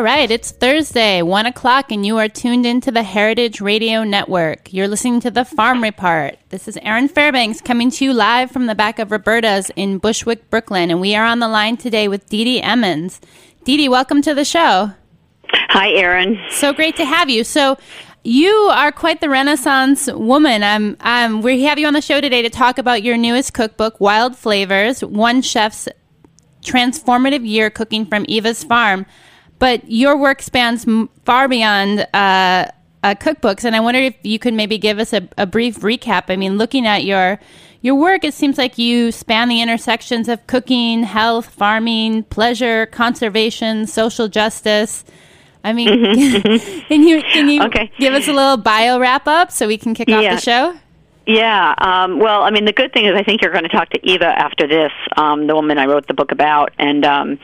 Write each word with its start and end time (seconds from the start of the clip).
All 0.00 0.04
right, 0.04 0.30
it's 0.30 0.50
Thursday, 0.50 1.20
1 1.20 1.44
o'clock, 1.44 1.92
and 1.92 2.06
you 2.06 2.16
are 2.16 2.26
tuned 2.26 2.64
into 2.64 2.90
the 2.90 3.02
Heritage 3.02 3.60
Radio 3.60 4.02
Network. 4.02 4.72
You're 4.72 4.88
listening 4.88 5.20
to 5.20 5.30
the 5.30 5.44
Farm 5.44 5.82
Report. 5.82 6.38
This 6.48 6.66
is 6.68 6.78
Erin 6.78 7.06
Fairbanks 7.06 7.60
coming 7.60 7.90
to 7.90 8.06
you 8.06 8.14
live 8.14 8.50
from 8.50 8.64
the 8.64 8.74
back 8.74 8.98
of 8.98 9.10
Roberta's 9.10 9.70
in 9.76 9.98
Bushwick, 9.98 10.48
Brooklyn, 10.48 10.90
and 10.90 11.02
we 11.02 11.14
are 11.14 11.26
on 11.26 11.40
the 11.40 11.48
line 11.48 11.76
today 11.76 12.08
with 12.08 12.26
Didi 12.30 12.62
Emmons. 12.62 13.20
Dee 13.64 13.76
Dee, 13.76 13.90
welcome 13.90 14.22
to 14.22 14.32
the 14.32 14.42
show. 14.42 14.90
Hi, 15.52 15.90
Erin. 15.92 16.40
So 16.48 16.72
great 16.72 16.96
to 16.96 17.04
have 17.04 17.28
you. 17.28 17.44
So, 17.44 17.76
you 18.24 18.50
are 18.72 18.92
quite 18.92 19.20
the 19.20 19.28
Renaissance 19.28 20.10
woman. 20.10 20.62
Um, 20.62 20.96
um, 21.00 21.42
we 21.42 21.64
have 21.64 21.78
you 21.78 21.86
on 21.86 21.92
the 21.92 22.00
show 22.00 22.22
today 22.22 22.40
to 22.40 22.48
talk 22.48 22.78
about 22.78 23.02
your 23.02 23.18
newest 23.18 23.52
cookbook, 23.52 24.00
Wild 24.00 24.34
Flavors 24.34 25.04
One 25.04 25.42
Chef's 25.42 25.90
Transformative 26.62 27.46
Year 27.46 27.68
Cooking 27.68 28.06
from 28.06 28.24
Eva's 28.28 28.64
Farm 28.64 29.04
but 29.60 29.88
your 29.88 30.16
work 30.16 30.42
spans 30.42 30.84
far 31.24 31.46
beyond 31.46 32.00
uh, 32.12 32.66
uh, 33.04 33.14
cookbooks, 33.14 33.62
and 33.64 33.76
I 33.76 33.80
wonder 33.80 34.00
if 34.00 34.16
you 34.22 34.40
could 34.40 34.54
maybe 34.54 34.78
give 34.78 34.98
us 34.98 35.12
a, 35.12 35.28
a, 35.38 35.46
brief 35.46 35.80
recap. 35.80 36.24
I 36.28 36.36
mean, 36.36 36.58
looking 36.58 36.86
at 36.86 37.04
your 37.04 37.38
your 37.82 37.94
work, 37.94 38.24
it 38.24 38.34
seems 38.34 38.58
like 38.58 38.78
you 38.78 39.12
span 39.12 39.48
the 39.48 39.62
intersections 39.62 40.28
of 40.28 40.46
cooking, 40.46 41.04
health, 41.04 41.46
farming, 41.50 42.24
pleasure, 42.24 42.86
conservation, 42.86 43.86
social 43.86 44.28
justice. 44.28 45.04
I 45.62 45.74
mean, 45.74 45.88
mm-hmm. 45.88 46.78
can 46.88 47.02
you 47.06 47.22
can 47.22 47.48
you 47.48 47.62
okay. 47.64 47.92
give 47.98 48.14
us 48.14 48.28
a 48.28 48.32
little 48.32 48.56
bio 48.56 48.98
wrap 48.98 49.28
up 49.28 49.52
so 49.52 49.66
we 49.66 49.78
can 49.78 49.94
kick 49.94 50.08
off 50.08 50.22
yeah. 50.22 50.34
the 50.34 50.40
show? 50.40 50.74
Yeah. 51.26 51.74
Um, 51.78 52.18
well, 52.18 52.42
I 52.42 52.50
mean, 52.50 52.64
the 52.64 52.72
good 52.72 52.92
thing 52.92 53.04
is 53.04 53.14
I 53.14 53.22
think 53.22 53.42
you're 53.42 53.52
going 53.52 53.64
to 53.64 53.68
talk 53.68 53.90
to 53.90 54.00
Eva 54.02 54.26
after 54.26 54.66
this, 54.66 54.90
um, 55.16 55.46
the 55.46 55.54
woman 55.54 55.78
I 55.78 55.84
wrote 55.84 56.06
the 56.06 56.14
book 56.14 56.32
about, 56.32 56.72
and 56.78 57.04
um, 57.04 57.38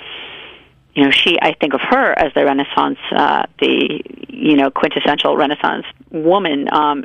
you 0.96 1.04
know, 1.04 1.10
she, 1.10 1.36
I 1.40 1.52
think 1.52 1.74
of 1.74 1.80
her 1.82 2.18
as 2.18 2.32
the 2.34 2.46
Renaissance, 2.46 2.98
uh, 3.14 3.44
the, 3.60 4.00
you 4.30 4.56
know, 4.56 4.70
quintessential 4.70 5.36
Renaissance 5.36 5.84
woman. 6.10 6.72
Um, 6.72 7.04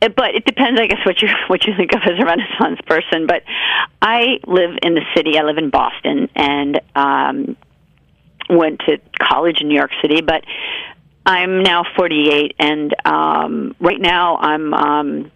but 0.00 0.36
it 0.36 0.44
depends, 0.44 0.80
I 0.80 0.86
guess, 0.86 1.04
what 1.04 1.20
you, 1.20 1.28
what 1.48 1.66
you 1.66 1.74
think 1.76 1.92
of 1.94 2.02
as 2.04 2.12
a 2.16 2.24
Renaissance 2.24 2.80
person. 2.86 3.26
But 3.26 3.42
I 4.00 4.38
live 4.46 4.70
in 4.82 4.94
the 4.94 5.02
city. 5.16 5.36
I 5.36 5.42
live 5.42 5.58
in 5.58 5.70
Boston 5.70 6.28
and, 6.36 6.80
um, 6.94 7.56
went 8.48 8.82
to 8.86 8.98
college 9.18 9.60
in 9.60 9.66
New 9.66 9.76
York 9.76 9.90
City, 10.00 10.20
but 10.20 10.44
I'm 11.26 11.64
now 11.64 11.82
48 11.96 12.54
and, 12.60 12.94
um, 13.04 13.74
right 13.80 14.00
now 14.00 14.36
I'm, 14.36 14.72
um, 14.72 15.32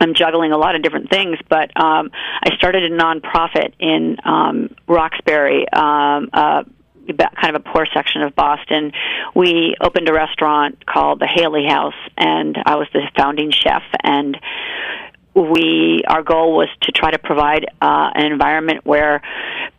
I'm 0.00 0.14
juggling 0.14 0.50
a 0.50 0.58
lot 0.58 0.74
of 0.74 0.82
different 0.82 1.10
things, 1.10 1.38
but 1.48 1.70
um, 1.80 2.10
I 2.42 2.56
started 2.56 2.90
a 2.92 2.96
nonprofit 2.96 3.74
in 3.78 4.16
um, 4.24 4.74
Roxbury, 4.88 5.66
um, 5.72 6.30
uh, 6.32 6.64
kind 7.16 7.54
of 7.54 7.62
a 7.66 7.70
poor 7.72 7.86
section 7.94 8.22
of 8.22 8.34
Boston, 8.34 8.92
we 9.34 9.74
opened 9.80 10.08
a 10.08 10.12
restaurant 10.12 10.84
called 10.86 11.20
the 11.20 11.26
Haley 11.26 11.66
House, 11.66 11.94
and 12.16 12.56
I 12.64 12.76
was 12.76 12.88
the 12.92 13.02
founding 13.16 13.50
chef. 13.50 13.82
And 14.02 14.36
we 15.34 16.02
our 16.08 16.22
goal 16.22 16.56
was 16.56 16.68
to 16.82 16.92
try 16.92 17.10
to 17.10 17.18
provide 17.18 17.66
uh, 17.80 18.10
an 18.14 18.26
environment 18.32 18.84
where 18.84 19.22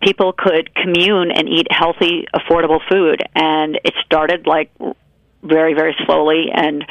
people 0.02 0.34
could 0.34 0.74
commune 0.74 1.32
and 1.32 1.50
eat 1.50 1.68
healthy, 1.70 2.26
affordable 2.34 2.80
food. 2.90 3.22
And 3.36 3.80
it 3.84 3.94
started 4.06 4.48
like 4.48 4.72
very 5.42 5.74
very 5.74 5.96
slowly 6.06 6.48
and 6.54 6.86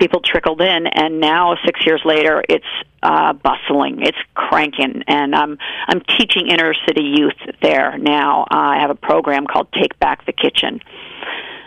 people 0.00 0.20
trickled 0.20 0.60
in 0.60 0.86
and 0.86 1.20
now 1.20 1.54
six 1.64 1.84
years 1.86 2.00
later 2.04 2.42
it's 2.48 2.64
uh 3.02 3.32
bustling 3.34 4.00
it's 4.00 4.18
cranking 4.34 5.02
and 5.06 5.34
i'm 5.34 5.58
i'm 5.88 6.00
teaching 6.18 6.48
inner 6.48 6.72
city 6.86 7.14
youth 7.16 7.38
there 7.62 7.98
now 7.98 8.42
uh, 8.44 8.46
i 8.56 8.78
have 8.80 8.90
a 8.90 8.94
program 8.94 9.46
called 9.46 9.68
take 9.72 9.98
back 10.00 10.24
the 10.26 10.32
kitchen 10.32 10.80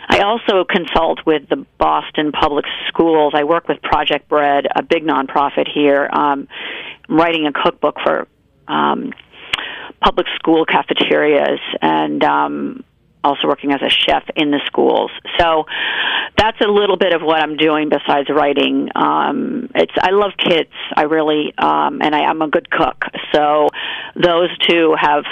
I 0.06 0.20
also 0.20 0.64
consult 0.64 1.20
with 1.24 1.48
the 1.48 1.64
Boston 1.78 2.30
Public 2.30 2.66
Schools. 2.88 3.32
I 3.34 3.44
work 3.44 3.68
with 3.68 3.80
Project 3.80 4.28
Bread, 4.28 4.66
a 4.76 4.82
big 4.82 5.02
nonprofit 5.02 5.66
here. 5.66 6.08
Um, 6.12 6.46
I'm 7.08 7.16
writing 7.16 7.46
a 7.46 7.52
cookbook 7.52 7.96
for 8.04 8.28
um, 8.68 9.14
public 10.02 10.26
school 10.36 10.66
cafeterias, 10.66 11.58
and 11.80 12.22
um, 12.22 12.84
also 13.24 13.48
working 13.48 13.72
as 13.72 13.80
a 13.82 13.88
chef 13.88 14.22
in 14.36 14.50
the 14.50 14.60
schools. 14.66 15.10
So 15.38 15.64
that's 16.36 16.60
a 16.60 16.68
little 16.68 16.96
bit 16.96 17.12
of 17.14 17.22
what 17.22 17.40
I'm 17.40 17.56
doing 17.56 17.88
besides 17.88 18.28
writing. 18.28 18.90
Um, 18.94 19.70
it's 19.74 19.92
I 19.98 20.10
love 20.10 20.32
kids. 20.38 20.70
I 20.94 21.02
really 21.02 21.52
um, 21.58 22.00
and 22.02 22.14
I, 22.14 22.24
I'm 22.24 22.42
a 22.42 22.48
good 22.48 22.70
cook. 22.70 23.04
So 23.32 23.68
those 24.14 24.56
two 24.58 24.94
have 25.00 25.24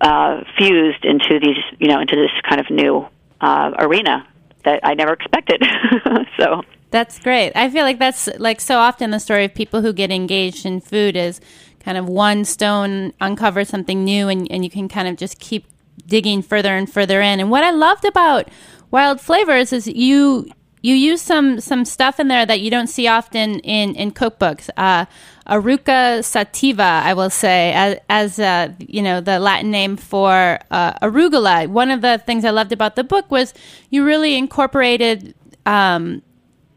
uh, 0.00 0.42
fused 0.56 1.04
into 1.04 1.40
these 1.42 1.62
you 1.78 1.88
know 1.88 2.00
into 2.00 2.16
this 2.16 2.30
kind 2.48 2.60
of 2.60 2.70
new 2.70 3.06
uh, 3.40 3.72
arena 3.78 4.26
that 4.64 4.80
I 4.82 4.94
never 4.94 5.12
expected. 5.12 5.62
so. 6.38 6.62
That's 6.90 7.20
great. 7.20 7.52
I 7.54 7.70
feel 7.70 7.84
like 7.84 8.00
that's 8.00 8.28
like 8.38 8.60
so 8.60 8.78
often 8.78 9.12
the 9.12 9.20
story 9.20 9.44
of 9.44 9.54
people 9.54 9.80
who 9.80 9.92
get 9.92 10.10
engaged 10.10 10.66
in 10.66 10.80
food 10.80 11.16
is 11.16 11.40
kind 11.78 11.96
of 11.96 12.08
one 12.08 12.44
stone 12.44 13.12
uncovers 13.20 13.68
something 13.68 14.04
new 14.04 14.28
and, 14.28 14.50
and 14.50 14.64
you 14.64 14.70
can 14.70 14.88
kind 14.88 15.06
of 15.06 15.16
just 15.16 15.38
keep 15.38 15.66
digging 16.10 16.42
further 16.42 16.76
and 16.76 16.92
further 16.92 17.22
in. 17.22 17.40
And 17.40 17.50
what 17.50 17.64
I 17.64 17.70
loved 17.70 18.04
about 18.04 18.48
Wild 18.90 19.20
Flavors 19.20 19.72
is 19.72 19.86
you 19.86 20.50
you 20.82 20.94
use 20.94 21.22
some 21.22 21.60
some 21.60 21.84
stuff 21.84 22.20
in 22.20 22.28
there 22.28 22.44
that 22.44 22.60
you 22.60 22.70
don't 22.70 22.88
see 22.88 23.06
often 23.06 23.60
in 23.60 23.94
in 23.94 24.12
cookbooks. 24.12 24.68
Uh, 24.76 25.06
Eruca 25.46 26.22
sativa, 26.22 27.02
I 27.04 27.14
will 27.14 27.30
say, 27.30 27.72
as, 27.72 27.98
as 28.08 28.38
uh, 28.38 28.72
you 28.78 29.02
know, 29.02 29.20
the 29.20 29.40
Latin 29.40 29.70
name 29.72 29.96
for 29.96 30.60
uh, 30.70 30.92
arugula. 31.02 31.66
One 31.66 31.90
of 31.90 32.02
the 32.02 32.22
things 32.24 32.44
I 32.44 32.50
loved 32.50 32.70
about 32.70 32.94
the 32.94 33.02
book 33.02 33.30
was 33.32 33.52
you 33.90 34.04
really 34.04 34.36
incorporated 34.36 35.34
um, 35.66 36.22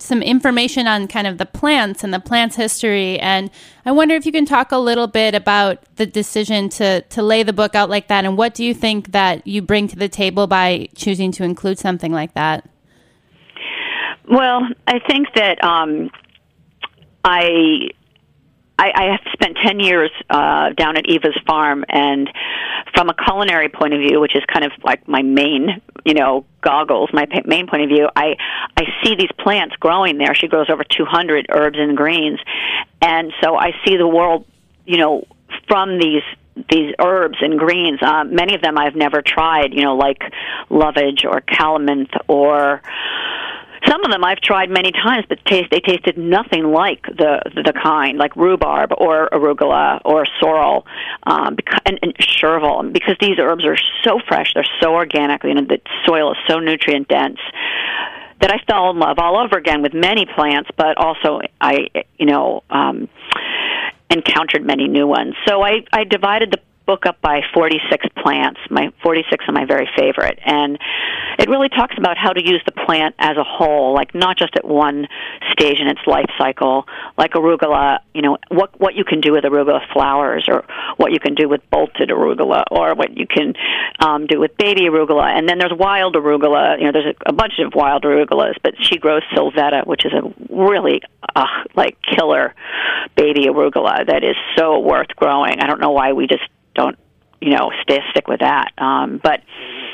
some 0.03 0.21
information 0.21 0.87
on 0.87 1.07
kind 1.07 1.27
of 1.27 1.37
the 1.37 1.45
plants 1.45 2.03
and 2.03 2.13
the 2.13 2.19
plants 2.19 2.55
history. 2.55 3.19
And 3.19 3.49
i 3.85 3.91
wonder 3.91 4.15
if 4.15 4.25
you 4.25 4.31
can 4.31 4.45
talk 4.45 4.71
a 4.71 4.77
little 4.77 5.07
bit 5.07 5.33
about 5.33 5.83
the 5.95 6.05
decision 6.05 6.69
to 6.69 7.01
to 7.01 7.23
lay 7.23 7.43
the 7.43 7.53
book 7.53 7.75
out 7.75 7.89
like 7.89 8.07
that. 8.07 8.25
And 8.25 8.37
what 8.37 8.53
do 8.53 8.63
you 8.63 8.73
think 8.73 9.11
that 9.11 9.45
you 9.47 9.61
bring 9.61 9.87
to 9.87 9.95
the 9.95 10.09
table 10.09 10.47
by 10.47 10.89
choosing 10.95 11.31
to 11.33 11.43
include 11.43 11.79
something 11.79 12.11
like 12.11 12.33
that? 12.33 12.69
Well 14.29 14.67
i 14.87 14.99
think 14.99 15.27
that 15.35 15.63
um, 15.63 16.09
i 17.23 17.89
I, 18.77 18.91
I 18.95 19.03
have 19.11 19.21
spent 19.33 19.57
10 19.57 19.79
years 19.79 20.11
uh, 20.29 20.71
down 20.71 20.97
at 20.97 21.07
Eva's 21.07 21.37
farm, 21.45 21.85
and 21.89 22.29
from 22.95 23.09
a 23.09 23.13
culinary 23.13 23.69
point 23.69 23.93
of 23.93 23.99
view, 23.99 24.19
which 24.19 24.35
is 24.35 24.43
kind 24.51 24.65
of 24.65 24.71
like 24.83 25.07
my 25.07 25.21
main, 25.21 25.81
you 26.05 26.13
know, 26.13 26.45
goggles, 26.61 27.09
my 27.13 27.27
main 27.45 27.67
point 27.67 27.83
of 27.83 27.89
view, 27.89 28.09
I, 28.15 28.35
I 28.75 28.83
see 29.03 29.15
these 29.15 29.31
plants 29.37 29.75
growing 29.75 30.17
there. 30.17 30.33
She 30.33 30.47
grows 30.47 30.69
over 30.69 30.83
200 30.83 31.47
herbs 31.49 31.77
and 31.79 31.95
greens, 31.95 32.39
and 33.01 33.31
so 33.41 33.55
I 33.55 33.71
see 33.85 33.97
the 33.97 34.07
world, 34.07 34.45
you 34.85 34.97
know, 34.97 35.25
from 35.67 35.99
these 35.99 36.23
these 36.69 36.93
herbs 36.99 37.37
and 37.41 37.57
greens. 37.57 37.99
Uh, 38.01 38.23
many 38.25 38.53
of 38.53 38.61
them 38.61 38.77
I've 38.77 38.95
never 38.95 39.23
tried, 39.23 39.73
you 39.73 39.81
know, 39.81 39.95
like 39.95 40.21
lovage 40.69 41.25
or 41.25 41.41
calamint 41.41 42.11
or 42.27 42.81
some 43.87 44.03
of 44.03 44.11
them 44.11 44.23
I've 44.23 44.39
tried 44.39 44.69
many 44.69 44.91
times, 44.91 45.25
but 45.27 45.43
taste 45.45 45.69
they 45.71 45.79
tasted 45.79 46.17
nothing 46.17 46.71
like 46.71 47.03
the 47.03 47.41
the 47.55 47.73
kind 47.73 48.17
like 48.17 48.35
rhubarb 48.35 48.93
or 48.97 49.29
arugula 49.31 50.01
or 50.05 50.25
sorrel 50.39 50.85
um, 51.23 51.57
and, 51.85 51.99
and 52.01 52.15
chervil 52.17 52.91
because 52.91 53.15
these 53.19 53.37
herbs 53.39 53.65
are 53.65 53.77
so 54.03 54.19
fresh, 54.27 54.53
they're 54.53 54.65
so 54.81 54.93
organic. 54.93 55.43
You 55.43 55.55
know, 55.55 55.65
the 55.65 55.81
soil 56.05 56.31
is 56.31 56.37
so 56.47 56.59
nutrient 56.59 57.07
dense 57.07 57.39
that 58.41 58.51
I 58.51 58.59
fell 58.69 58.89
in 58.89 58.99
love 58.99 59.19
all 59.19 59.37
over 59.37 59.57
again 59.57 59.81
with 59.81 59.93
many 59.93 60.25
plants, 60.25 60.69
but 60.77 60.97
also 60.97 61.41
I 61.61 61.87
you 62.17 62.25
know 62.25 62.63
um, 62.69 63.09
encountered 64.09 64.65
many 64.65 64.87
new 64.87 65.07
ones. 65.07 65.35
So 65.47 65.61
I 65.61 65.85
I 65.91 66.03
divided 66.03 66.51
the 66.51 66.59
book 66.85 67.05
up 67.05 67.21
by 67.21 67.41
46 67.53 68.05
plants. 68.21 68.59
My 68.69 68.91
46 69.01 69.45
are 69.47 69.51
my 69.51 69.65
very 69.65 69.89
favorite, 69.97 70.39
and 70.45 70.77
it 71.39 71.49
really 71.49 71.69
talks 71.69 71.95
about 71.97 72.17
how 72.17 72.31
to 72.31 72.41
use 72.43 72.61
the 72.65 72.71
plant 72.71 73.15
as 73.19 73.37
a 73.37 73.43
whole, 73.43 73.93
like 73.93 74.13
not 74.13 74.37
just 74.37 74.55
at 74.55 74.65
one 74.65 75.07
stage 75.51 75.79
in 75.79 75.87
its 75.87 76.01
life 76.05 76.29
cycle, 76.37 76.85
like 77.17 77.31
arugula. 77.33 77.99
You 78.13 78.21
know 78.21 78.37
what 78.49 78.79
what 78.79 78.95
you 78.95 79.03
can 79.03 79.21
do 79.21 79.31
with 79.31 79.43
arugula 79.43 79.79
flowers, 79.91 80.45
or 80.47 80.65
what 80.97 81.11
you 81.11 81.19
can 81.19 81.35
do 81.35 81.47
with 81.47 81.61
bolted 81.69 82.09
arugula, 82.09 82.63
or 82.71 82.95
what 82.95 83.17
you 83.17 83.27
can 83.27 83.53
um, 83.99 84.27
do 84.27 84.39
with 84.39 84.55
baby 84.57 84.81
arugula. 84.81 85.25
And 85.25 85.47
then 85.47 85.57
there's 85.57 85.73
wild 85.73 86.15
arugula. 86.15 86.79
You 86.79 86.85
know, 86.85 86.91
there's 86.91 87.15
a, 87.25 87.29
a 87.29 87.33
bunch 87.33 87.53
of 87.59 87.73
wild 87.75 88.03
arugulas, 88.03 88.55
but 88.61 88.73
she 88.79 88.97
grows 88.97 89.23
sylvetta, 89.35 89.87
which 89.87 90.05
is 90.05 90.13
a 90.13 90.33
really 90.53 91.01
uh, 91.35 91.45
like 91.75 91.97
killer 92.01 92.53
baby 93.15 93.45
arugula 93.45 94.05
that 94.07 94.23
is 94.23 94.35
so 94.57 94.79
worth 94.79 95.15
growing. 95.15 95.59
I 95.59 95.67
don't 95.67 95.79
know 95.79 95.91
why 95.91 96.13
we 96.13 96.27
just 96.27 96.43
don't 96.75 96.97
you 97.41 97.51
know 97.51 97.71
stay 97.81 97.99
stick 98.11 98.27
with 98.27 98.39
that. 98.39 98.71
Um, 98.77 99.19
but 99.23 99.41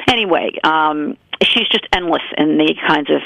anyway, 0.08 0.52
um, 0.64 1.18
she's 1.44 1.68
just 1.70 1.88
endless 1.94 2.24
in 2.38 2.58
the 2.58 2.76
kinds 2.88 3.10
of 3.10 3.22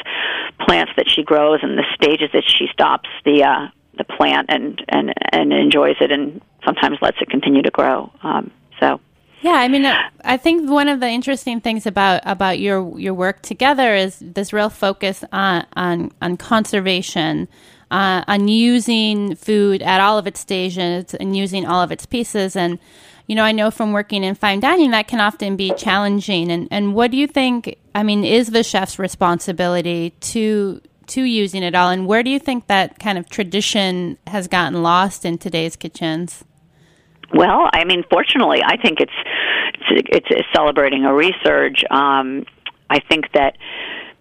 plants 0.65 0.93
that 0.97 1.09
she 1.09 1.23
grows 1.23 1.59
and 1.61 1.77
the 1.77 1.85
stages 1.95 2.29
that 2.33 2.43
she 2.45 2.67
stops 2.71 3.09
the 3.25 3.43
uh, 3.43 3.67
the 3.97 4.03
plant 4.03 4.47
and 4.49 4.83
and 4.89 5.13
and 5.31 5.53
enjoys 5.53 5.95
it 6.01 6.11
and 6.11 6.41
sometimes 6.65 6.97
lets 7.01 7.17
it 7.21 7.29
continue 7.29 7.61
to 7.61 7.71
grow. 7.71 8.11
Um, 8.23 8.51
so. 8.79 8.99
Yeah, 9.41 9.55
I 9.55 9.67
mean, 9.67 9.85
I 10.23 10.37
think 10.37 10.69
one 10.69 10.87
of 10.87 11.01
the 11.01 11.09
interesting 11.09 11.59
things 11.59 11.85
about 11.85 12.21
about 12.23 12.59
your 12.59 12.97
your 12.97 13.13
work 13.13 13.41
together 13.41 13.93
is 13.93 14.17
this 14.21 14.53
real 14.53 14.69
focus 14.69 15.25
on 15.33 15.65
on, 15.75 16.11
on 16.21 16.37
conservation, 16.37 17.49
uh, 17.91 18.23
on 18.25 18.47
using 18.47 19.35
food 19.35 19.81
at 19.81 19.99
all 19.99 20.17
of 20.17 20.27
its 20.27 20.39
stages 20.39 21.13
and 21.13 21.35
using 21.35 21.65
all 21.65 21.81
of 21.81 21.91
its 21.91 22.05
pieces, 22.05 22.55
and 22.55 22.79
you 23.27 23.35
know, 23.35 23.43
I 23.43 23.51
know 23.51 23.71
from 23.71 23.93
working 23.93 24.23
in 24.23 24.35
fine 24.35 24.59
dining 24.59 24.91
that 24.91 25.07
can 25.07 25.19
often 25.19 25.55
be 25.55 25.73
challenging. 25.75 26.51
And, 26.51 26.67
and 26.71 26.93
what 26.93 27.11
do 27.11 27.17
you 27.17 27.27
think, 27.27 27.77
I 27.95 28.03
mean, 28.03 28.23
is 28.23 28.47
the 28.47 28.63
chef's 28.63 28.99
responsibility 28.99 30.11
to 30.21 30.81
to 31.05 31.21
using 31.21 31.63
it 31.63 31.75
all? 31.75 31.89
And 31.89 32.07
where 32.07 32.23
do 32.23 32.29
you 32.29 32.39
think 32.39 32.67
that 32.67 32.97
kind 32.99 33.17
of 33.17 33.29
tradition 33.29 34.17
has 34.27 34.47
gotten 34.47 34.81
lost 34.81 35.25
in 35.25 35.37
today's 35.37 35.75
kitchens? 35.75 36.45
Well, 37.33 37.69
I 37.73 37.83
mean, 37.83 38.03
fortunately, 38.09 38.61
I 38.63 38.77
think 38.77 38.99
it's 38.99 39.11
it's, 39.89 40.27
it's 40.29 40.47
celebrating 40.53 41.03
a 41.03 41.09
resurge. 41.09 41.83
Um, 41.91 42.45
I 42.89 42.99
think 42.99 43.31
that 43.33 43.57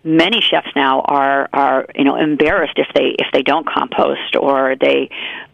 many 0.04 0.40
chefs 0.40 0.68
now 0.74 1.02
are 1.02 1.48
are 1.52 1.86
you 1.94 2.04
know 2.04 2.16
embarrassed 2.16 2.76
if 2.76 2.88
they 2.94 3.14
if 3.18 3.26
they 3.32 3.42
don't 3.42 3.66
compost 3.66 4.36
or 4.38 4.74
they 4.80 5.10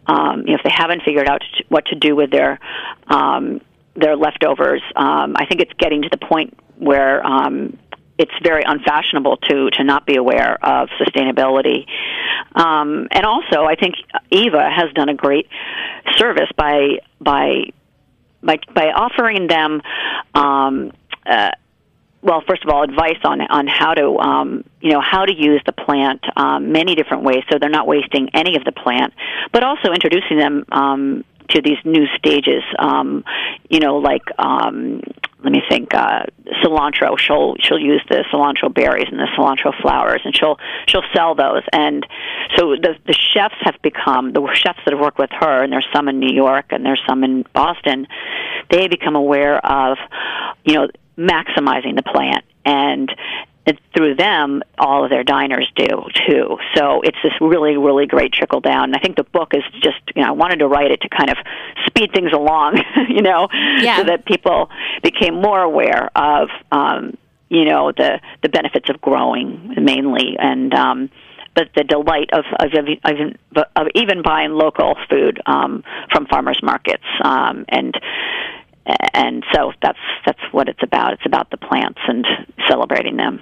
um, 0.08 0.44
if 0.46 0.62
they 0.64 0.70
haven't 0.70 1.02
figured 1.02 1.28
out 1.28 1.42
what 1.68 1.86
to 1.86 1.94
do 1.94 2.16
with 2.16 2.30
their 2.30 2.58
um, 3.06 3.60
their 3.94 4.16
leftovers. 4.16 4.82
Um, 4.96 5.34
I 5.36 5.46
think 5.46 5.60
it's 5.60 5.72
getting 5.74 6.02
to 6.02 6.08
the 6.08 6.18
point 6.18 6.56
where 6.76 7.24
um, 7.26 7.76
it's 8.16 8.32
very 8.42 8.62
unfashionable 8.64 9.36
to 9.48 9.70
to 9.70 9.84
not 9.84 10.06
be 10.06 10.16
aware 10.16 10.58
of 10.64 10.88
sustainability. 11.00 11.86
Um, 12.54 13.08
and 13.10 13.24
also, 13.24 13.64
I 13.64 13.76
think 13.76 13.94
Eva 14.30 14.68
has 14.70 14.92
done 14.94 15.08
a 15.08 15.14
great 15.14 15.48
service 16.16 16.50
by 16.56 17.00
by 17.20 17.70
by 18.42 18.58
by 18.72 18.90
offering 18.90 19.46
them. 19.46 19.82
Um, 20.34 20.92
uh, 21.26 21.50
well, 22.22 22.42
first 22.46 22.64
of 22.64 22.70
all, 22.70 22.82
advice 22.82 23.18
on 23.24 23.40
on 23.40 23.66
how 23.66 23.94
to 23.94 24.18
um, 24.18 24.64
you 24.80 24.92
know 24.92 25.00
how 25.00 25.24
to 25.24 25.32
use 25.32 25.62
the 25.66 25.72
plant 25.72 26.24
um, 26.36 26.72
many 26.72 26.94
different 26.94 27.22
ways, 27.22 27.44
so 27.50 27.58
they're 27.58 27.68
not 27.68 27.86
wasting 27.86 28.30
any 28.34 28.56
of 28.56 28.64
the 28.64 28.72
plant, 28.72 29.14
but 29.52 29.62
also 29.62 29.92
introducing 29.92 30.38
them 30.38 30.64
um, 30.72 31.24
to 31.50 31.62
these 31.62 31.78
new 31.84 32.06
stages. 32.16 32.62
Um, 32.78 33.24
you 33.68 33.78
know, 33.78 33.98
like 33.98 34.24
um, 34.38 35.02
let 35.44 35.52
me 35.52 35.62
think, 35.68 35.94
uh, 35.94 36.24
cilantro. 36.62 37.16
She'll 37.18 37.54
she'll 37.60 37.78
use 37.78 38.02
the 38.08 38.24
cilantro 38.32 38.72
berries 38.72 39.06
and 39.10 39.20
the 39.20 39.28
cilantro 39.36 39.72
flowers, 39.80 40.20
and 40.24 40.36
she'll 40.36 40.58
she'll 40.88 41.04
sell 41.14 41.36
those. 41.36 41.62
And 41.72 42.04
so 42.56 42.74
the 42.74 42.96
the 43.06 43.14
chefs 43.14 43.54
have 43.60 43.76
become 43.82 44.32
the 44.32 44.44
chefs 44.54 44.80
that 44.84 44.92
have 44.92 45.00
worked 45.00 45.18
with 45.18 45.30
her, 45.30 45.62
and 45.62 45.72
there's 45.72 45.86
some 45.94 46.08
in 46.08 46.18
New 46.18 46.34
York 46.34 46.66
and 46.70 46.84
there's 46.84 47.02
some 47.08 47.22
in 47.22 47.44
Boston. 47.52 48.08
They 48.70 48.88
become 48.88 49.14
aware 49.14 49.64
of, 49.64 49.98
you 50.64 50.74
know 50.74 50.88
maximizing 51.18 51.96
the 51.96 52.02
plant 52.02 52.44
and 52.64 53.12
through 53.94 54.14
them, 54.14 54.62
all 54.78 55.04
of 55.04 55.10
their 55.10 55.24
diners 55.24 55.70
do 55.74 56.04
too. 56.26 56.58
So 56.74 57.00
it's 57.02 57.16
this 57.22 57.32
really, 57.40 57.76
really 57.76 58.06
great 58.06 58.32
trickle 58.32 58.60
down. 58.60 58.84
And 58.84 58.96
I 58.96 59.00
think 59.00 59.16
the 59.16 59.24
book 59.24 59.52
is 59.54 59.62
just, 59.82 59.98
you 60.14 60.22
know, 60.22 60.28
I 60.28 60.32
wanted 60.32 60.60
to 60.60 60.68
write 60.68 60.90
it 60.90 61.00
to 61.02 61.08
kind 61.08 61.30
of 61.30 61.36
speed 61.86 62.12
things 62.12 62.32
along, 62.32 62.82
you 63.08 63.22
know, 63.22 63.48
yeah. 63.52 63.98
so 63.98 64.04
that 64.04 64.24
people 64.24 64.70
became 65.02 65.34
more 65.34 65.60
aware 65.60 66.10
of, 66.16 66.48
um, 66.70 67.16
you 67.48 67.64
know, 67.64 67.92
the 67.92 68.20
the 68.42 68.48
benefits 68.50 68.90
of 68.90 69.00
growing 69.00 69.74
mainly, 69.82 70.36
and 70.38 70.74
um, 70.74 71.10
but 71.54 71.70
the 71.74 71.82
delight 71.82 72.28
of 72.32 72.44
of, 72.60 72.72
of, 73.04 73.64
of 73.74 73.86
even 73.94 74.20
buying 74.22 74.50
local 74.50 74.96
food 75.08 75.40
um, 75.46 75.82
from 76.12 76.26
farmers 76.26 76.60
markets, 76.62 77.04
um, 77.24 77.64
and 77.68 77.98
and 79.12 79.44
so 79.54 79.72
that's 79.82 79.98
that's 80.24 80.40
what 80.52 80.68
it's 80.68 80.82
about. 80.82 81.12
It's 81.12 81.26
about 81.26 81.50
the 81.50 81.56
plants 81.56 82.00
and 82.06 82.26
celebrating 82.68 83.16
them. 83.16 83.40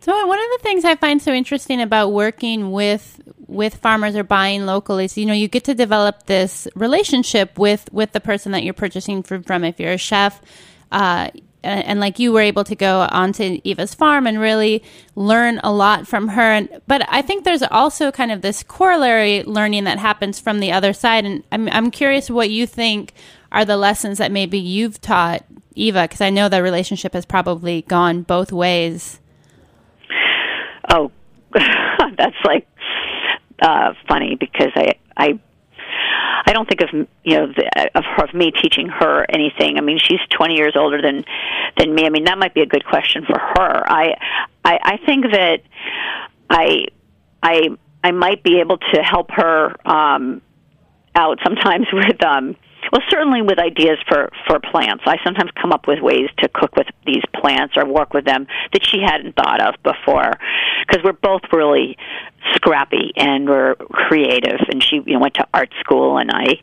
So 0.00 0.26
one 0.26 0.38
of 0.38 0.44
the 0.56 0.58
things 0.62 0.84
I 0.84 0.96
find 0.96 1.22
so 1.22 1.32
interesting 1.32 1.80
about 1.80 2.12
working 2.12 2.72
with 2.72 3.20
with 3.46 3.76
farmers 3.76 4.16
or 4.16 4.24
buying 4.24 4.66
local 4.66 4.98
is 4.98 5.16
you 5.16 5.26
know 5.26 5.32
you 5.32 5.48
get 5.48 5.64
to 5.64 5.74
develop 5.74 6.24
this 6.26 6.66
relationship 6.74 7.58
with 7.58 7.92
with 7.92 8.12
the 8.12 8.20
person 8.20 8.52
that 8.52 8.64
you're 8.64 8.74
purchasing 8.74 9.22
food 9.22 9.46
from. 9.46 9.64
If 9.64 9.78
you're 9.80 9.92
a 9.92 9.98
chef. 9.98 10.40
Uh, 10.90 11.30
and, 11.64 11.84
and, 11.86 12.00
like 12.00 12.18
you 12.18 12.32
were 12.32 12.40
able 12.40 12.64
to 12.64 12.74
go 12.74 13.06
onto 13.10 13.60
Eva's 13.64 13.94
farm 13.94 14.26
and 14.26 14.38
really 14.38 14.82
learn 15.14 15.60
a 15.62 15.72
lot 15.72 16.08
from 16.08 16.28
her. 16.28 16.42
And, 16.42 16.80
but 16.86 17.06
I 17.08 17.22
think 17.22 17.44
there's 17.44 17.62
also 17.62 18.10
kind 18.10 18.32
of 18.32 18.42
this 18.42 18.62
corollary 18.62 19.44
learning 19.44 19.84
that 19.84 19.98
happens 19.98 20.40
from 20.40 20.58
the 20.58 20.72
other 20.72 20.92
side. 20.92 21.24
And 21.24 21.44
I'm, 21.52 21.68
I'm 21.68 21.90
curious 21.90 22.28
what 22.28 22.50
you 22.50 22.66
think 22.66 23.14
are 23.52 23.64
the 23.64 23.76
lessons 23.76 24.18
that 24.18 24.32
maybe 24.32 24.58
you've 24.58 25.00
taught 25.00 25.44
Eva? 25.74 26.02
Because 26.02 26.20
I 26.20 26.30
know 26.30 26.48
the 26.48 26.62
relationship 26.62 27.12
has 27.12 27.24
probably 27.24 27.82
gone 27.82 28.22
both 28.22 28.50
ways. 28.50 29.20
Oh, 30.90 31.12
that's 31.52 32.36
like 32.44 32.66
uh, 33.60 33.92
funny 34.08 34.34
because 34.34 34.72
I 34.74 34.94
I 35.16 35.38
I 36.44 36.52
don't 36.52 36.68
think 36.68 36.80
of 36.80 36.88
you 37.24 37.36
know 37.36 37.46
the, 37.46 37.90
of 37.94 38.04
her, 38.04 38.24
of 38.24 38.34
me 38.34 38.50
teaching 38.50 38.88
her 38.88 39.24
anything. 39.28 39.78
I 39.78 39.80
mean, 39.82 39.98
she's 39.98 40.20
20 40.30 40.54
years 40.54 40.74
older 40.76 41.00
than 41.00 41.24
than 41.76 41.94
me. 41.94 42.06
I 42.06 42.10
mean, 42.10 42.24
that 42.24 42.38
might 42.38 42.54
be 42.54 42.62
a 42.62 42.66
good 42.66 42.84
question 42.84 43.24
for 43.26 43.38
her. 43.38 43.84
I 43.86 44.14
I, 44.64 44.78
I 44.82 44.96
think 45.04 45.26
that 45.32 45.62
I 46.50 46.86
I 47.42 47.68
I 48.02 48.10
might 48.10 48.42
be 48.42 48.60
able 48.60 48.78
to 48.78 49.02
help 49.02 49.30
her 49.32 49.76
um, 49.86 50.42
out 51.14 51.38
sometimes 51.44 51.86
with 51.92 52.22
um, 52.24 52.56
well, 52.92 53.00
certainly 53.08 53.40
with 53.40 53.58
ideas 53.58 53.98
for 54.06 54.30
for 54.46 54.60
plants. 54.60 55.04
I 55.06 55.16
sometimes 55.24 55.50
come 55.60 55.72
up 55.72 55.88
with 55.88 56.00
ways 56.00 56.28
to 56.40 56.48
cook 56.48 56.76
with 56.76 56.86
these 57.06 57.22
plants 57.34 57.74
or 57.76 57.86
work 57.86 58.12
with 58.12 58.26
them 58.26 58.46
that 58.74 58.86
she 58.86 59.00
hadn't 59.00 59.34
thought 59.34 59.62
of 59.62 59.82
before, 59.82 60.32
because 60.86 61.02
we're 61.02 61.12
both 61.12 61.40
really 61.52 61.96
scrappy 62.54 63.12
and 63.16 63.48
we're 63.48 63.76
creative. 63.76 64.60
And 64.68 64.82
she 64.82 64.96
you 65.06 65.14
know, 65.14 65.20
went 65.20 65.34
to 65.34 65.48
art 65.54 65.72
school, 65.80 66.18
and 66.18 66.30
I 66.30 66.60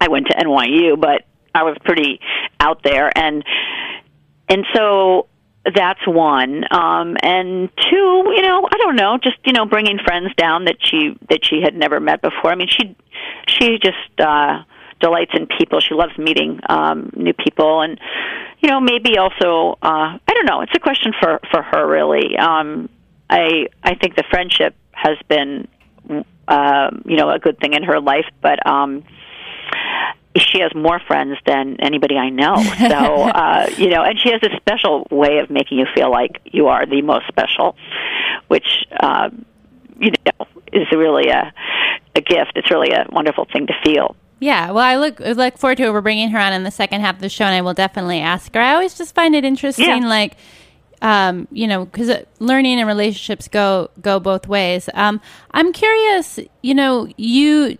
I 0.00 0.08
went 0.08 0.28
to 0.28 0.34
NYU, 0.34 0.98
but 0.98 1.24
I 1.54 1.64
was 1.64 1.76
pretty 1.84 2.20
out 2.58 2.82
there, 2.82 3.12
and 3.16 3.44
and 4.48 4.64
so 4.74 5.28
that's 5.74 6.06
one 6.06 6.62
um 6.70 7.16
and 7.24 7.68
two 7.90 8.32
you 8.36 8.40
know 8.40 8.68
i 8.72 8.76
don't 8.76 8.94
know 8.94 9.18
just 9.20 9.36
you 9.44 9.52
know 9.52 9.66
bringing 9.66 9.98
friends 9.98 10.32
down 10.36 10.66
that 10.66 10.76
she 10.78 11.18
that 11.28 11.44
she 11.44 11.60
had 11.60 11.74
never 11.74 11.98
met 11.98 12.22
before 12.22 12.52
i 12.52 12.54
mean 12.54 12.68
she 12.68 12.96
she 13.48 13.76
just 13.82 14.20
uh 14.20 14.62
delights 15.00 15.32
in 15.34 15.46
people 15.58 15.80
she 15.80 15.94
loves 15.94 16.16
meeting 16.18 16.60
um 16.68 17.10
new 17.14 17.32
people 17.32 17.80
and 17.82 18.00
you 18.60 18.68
know 18.68 18.80
maybe 18.80 19.18
also 19.18 19.78
uh 19.82 20.18
i 20.26 20.32
don't 20.34 20.46
know 20.46 20.60
it's 20.62 20.74
a 20.74 20.80
question 20.80 21.12
for 21.20 21.40
for 21.50 21.62
her 21.62 21.86
really 21.86 22.36
um 22.38 22.88
i 23.28 23.66
i 23.82 23.94
think 23.94 24.16
the 24.16 24.24
friendship 24.30 24.74
has 24.92 25.18
been 25.28 25.68
um 26.48 27.02
you 27.04 27.16
know 27.16 27.30
a 27.30 27.38
good 27.38 27.58
thing 27.58 27.74
in 27.74 27.82
her 27.82 28.00
life 28.00 28.26
but 28.40 28.64
um 28.66 29.04
she 30.38 30.60
has 30.60 30.74
more 30.74 31.00
friends 31.06 31.38
than 31.46 31.76
anybody 31.80 32.16
I 32.16 32.30
know. 32.30 32.56
So, 32.56 32.86
uh, 32.88 33.68
you 33.76 33.88
know, 33.88 34.02
and 34.02 34.18
she 34.18 34.30
has 34.30 34.42
a 34.42 34.54
special 34.56 35.06
way 35.10 35.38
of 35.38 35.50
making 35.50 35.78
you 35.78 35.86
feel 35.94 36.10
like 36.10 36.40
you 36.44 36.68
are 36.68 36.86
the 36.86 37.02
most 37.02 37.26
special, 37.28 37.76
which, 38.48 38.84
uh, 38.98 39.30
you 39.98 40.10
know, 40.10 40.46
is 40.72 40.86
really 40.92 41.28
a, 41.28 41.52
a 42.14 42.20
gift. 42.20 42.52
It's 42.54 42.70
really 42.70 42.90
a 42.90 43.06
wonderful 43.10 43.46
thing 43.50 43.66
to 43.66 43.74
feel. 43.84 44.16
Yeah, 44.38 44.70
well, 44.70 44.84
I 44.84 44.96
look 44.96 45.18
look 45.20 45.56
forward 45.58 45.78
to 45.78 45.84
it. 45.84 45.92
We're 45.92 46.00
bringing 46.02 46.30
her 46.30 46.38
on 46.38 46.52
in 46.52 46.62
the 46.62 46.70
second 46.70 47.00
half 47.00 47.14
of 47.16 47.20
the 47.22 47.28
show, 47.28 47.44
and 47.46 47.54
I 47.54 47.62
will 47.62 47.74
definitely 47.74 48.20
ask 48.20 48.52
her. 48.54 48.60
I 48.60 48.74
always 48.74 48.96
just 48.96 49.14
find 49.14 49.34
it 49.34 49.44
interesting, 49.44 50.02
Yeah. 50.02 50.08
like, 50.08 50.36
um, 51.00 51.48
you 51.50 51.66
know, 51.66 51.86
because 51.86 52.10
learning 52.38 52.78
and 52.78 52.86
relationships 52.86 53.48
go 53.48 53.88
go 54.00 54.20
both 54.20 54.46
ways. 54.46 54.90
Um, 54.94 55.20
I'm 55.52 55.72
curious, 55.72 56.38
you 56.62 56.74
know, 56.74 57.08
you 57.16 57.78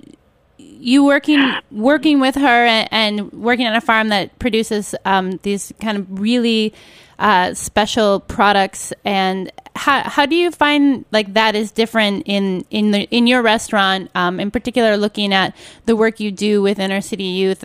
you 0.78 1.04
working 1.04 1.52
working 1.70 2.20
with 2.20 2.34
her 2.34 2.66
and, 2.66 2.88
and 2.90 3.32
working 3.32 3.66
on 3.66 3.74
a 3.74 3.80
farm 3.80 4.08
that 4.08 4.38
produces 4.38 4.94
um, 5.04 5.38
these 5.42 5.72
kind 5.80 5.96
of 5.98 6.20
really 6.20 6.72
uh, 7.18 7.54
special 7.54 8.20
products 8.20 8.92
and 9.04 9.50
how, 9.74 10.02
how 10.02 10.26
do 10.26 10.34
you 10.36 10.50
find 10.50 11.04
like 11.12 11.32
that 11.34 11.54
is 11.54 11.70
different 11.70 12.22
in 12.26 12.64
in 12.70 12.90
the 12.90 13.02
in 13.10 13.26
your 13.26 13.42
restaurant 13.42 14.10
um, 14.14 14.38
in 14.40 14.50
particular 14.50 14.96
looking 14.96 15.32
at 15.32 15.54
the 15.86 15.96
work 15.96 16.20
you 16.20 16.30
do 16.30 16.60
with 16.62 16.78
inner 16.78 17.00
city 17.00 17.24
youth 17.24 17.64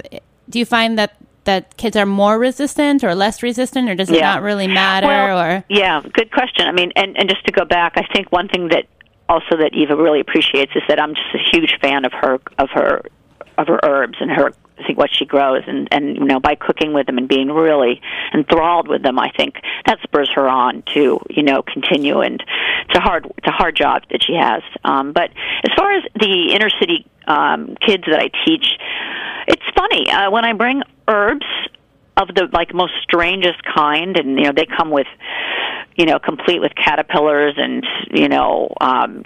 do 0.50 0.60
you 0.60 0.65
find 0.65 0.98
that 0.98 1.15
that 1.44 1.75
kids 1.75 1.98
are 1.98 2.06
more 2.06 2.38
resistant 2.38 3.03
or 3.03 3.15
less 3.15 3.41
resistant 3.41 3.89
or 3.89 3.96
does 3.96 4.10
it 4.10 4.18
Yeah. 4.18 4.34
not 4.36 4.41
really 4.44 4.68
matter 4.68 5.08
Well, 5.08 5.39
or 5.39 5.65
yeah, 5.70 6.01
good 6.13 6.32
question. 6.32 6.68
I 6.68 6.72
mean, 6.72 6.91
and 6.96 7.18
and 7.18 7.27
just 7.27 7.44
to 7.46 7.51
go 7.51 7.65
back, 7.65 7.94
I 7.96 8.06
think 8.13 8.32
one 8.32 8.48
thing 8.48 8.68
that 8.70 8.86
also 9.32 9.56
that 9.58 9.74
Eva 9.74 9.96
really 9.96 10.20
appreciates 10.20 10.74
is 10.76 10.84
that 10.90 11.00
I'm 11.00 11.16
just 11.16 11.34
a 11.34 11.40
huge 11.52 11.78
fan 11.82 12.04
of 12.04 12.12
her 12.12 12.40
of 12.58 12.70
her 12.74 13.02
of 13.58 13.68
her 13.68 13.80
herbs 13.84 14.18
and 14.20 14.30
her 14.30 14.52
I 14.78 14.88
think 14.88 14.98
what 14.98 15.10
she 15.14 15.26
grows 15.26 15.64
and 15.68 15.88
and 15.92 16.18
you 16.18 16.26
know 16.26 16.40
by 16.40 16.56
cooking 16.56 16.92
with 16.92 17.06
them 17.06 17.18
and 17.18 17.30
being 17.30 17.50
really 17.50 18.02
enthralled 18.34 18.88
with 18.88 19.04
them, 19.04 19.20
I 19.20 19.30
think 19.38 19.56
that 19.86 20.00
spurs 20.04 20.30
her 20.36 20.50
on 20.50 20.84
to 20.94 21.20
you 21.30 21.44
know 21.44 21.62
continue 21.62 22.20
and 22.20 22.44
it's 22.90 22.98
a 22.98 23.00
hard 23.00 23.26
it's 23.38 23.48
a 23.48 23.52
hard 23.52 23.76
job 23.78 24.04
that 24.12 24.22
she 24.22 24.34
has. 24.34 24.64
Um, 24.84 25.14
but 25.14 25.30
as 25.64 25.72
far 25.78 25.94
as 25.94 26.04
the 26.20 26.54
inner 26.54 26.70
city 26.80 27.06
um, 27.28 27.78
kids 27.86 28.04
that 28.08 28.20
I 28.20 28.30
teach, 28.46 28.68
it's 29.48 29.64
funny 29.76 30.12
uh, 30.12 30.30
when 30.30 30.44
I 30.44 30.54
bring 30.54 30.82
herbs 31.08 31.46
of 32.18 32.28
the 32.36 32.50
like 32.52 32.74
most 32.74 32.94
strangest 33.04 33.64
kind 33.64 34.18
and 34.18 34.38
you 34.38 34.46
know 34.46 34.52
they 34.54 34.66
come 34.66 34.90
with 34.90 35.08
you 35.95 36.05
know 36.05 36.19
complete 36.19 36.62
with 36.62 36.74
caterpillars 36.75 37.55
and 37.57 37.86
you 38.12 38.29
know 38.29 38.74
um 38.81 39.24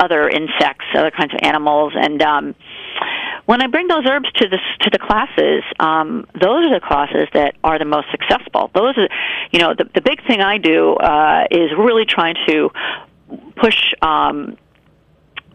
other 0.00 0.28
insects 0.28 0.86
other 0.94 1.10
kinds 1.10 1.32
of 1.34 1.40
animals 1.42 1.92
and 1.96 2.22
um 2.22 2.54
when 3.46 3.60
I 3.60 3.66
bring 3.66 3.88
those 3.88 4.04
herbs 4.06 4.30
to 4.36 4.48
the 4.48 4.58
to 4.80 4.90
the 4.90 4.98
classes, 4.98 5.62
um, 5.78 6.26
those 6.32 6.66
are 6.66 6.80
the 6.80 6.86
classes 6.86 7.28
that 7.34 7.56
are 7.62 7.78
the 7.78 7.84
most 7.84 8.06
successful. 8.10 8.70
Those 8.74 8.96
are, 8.96 9.08
you 9.52 9.58
know, 9.58 9.74
the 9.74 9.84
the 9.94 10.00
big 10.00 10.26
thing 10.26 10.40
I 10.40 10.58
do 10.58 10.94
uh, 10.94 11.44
is 11.50 11.70
really 11.76 12.06
trying 12.06 12.36
to 12.46 12.70
push 13.56 13.92
um, 14.00 14.56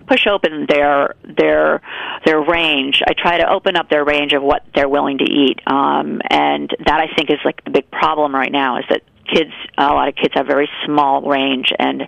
push 0.08 0.28
open 0.28 0.68
their 0.68 1.16
their 1.24 1.82
their 2.26 2.42
range. 2.42 3.02
I 3.08 3.14
try 3.14 3.38
to 3.38 3.52
open 3.52 3.76
up 3.76 3.90
their 3.90 4.06
range 4.06 4.34
of 4.34 4.44
what 4.44 4.64
they're 4.76 4.90
willing 4.90 5.18
to 5.20 5.26
eat, 5.26 5.60
um, 5.66 6.22
and 6.30 6.70
that 6.86 7.00
I 7.00 7.08
think 7.16 7.32
is 7.32 7.40
like 7.44 7.64
the 7.64 7.72
big 7.72 7.90
problem 7.90 8.36
right 8.36 8.52
now 8.52 8.78
is 8.78 8.86
that 8.90 9.02
kids 9.34 9.52
a 9.78 9.86
lot 9.86 10.08
of 10.08 10.16
kids 10.16 10.34
have 10.36 10.48
very 10.48 10.70
small 10.86 11.22
range 11.22 11.72
and 11.78 12.08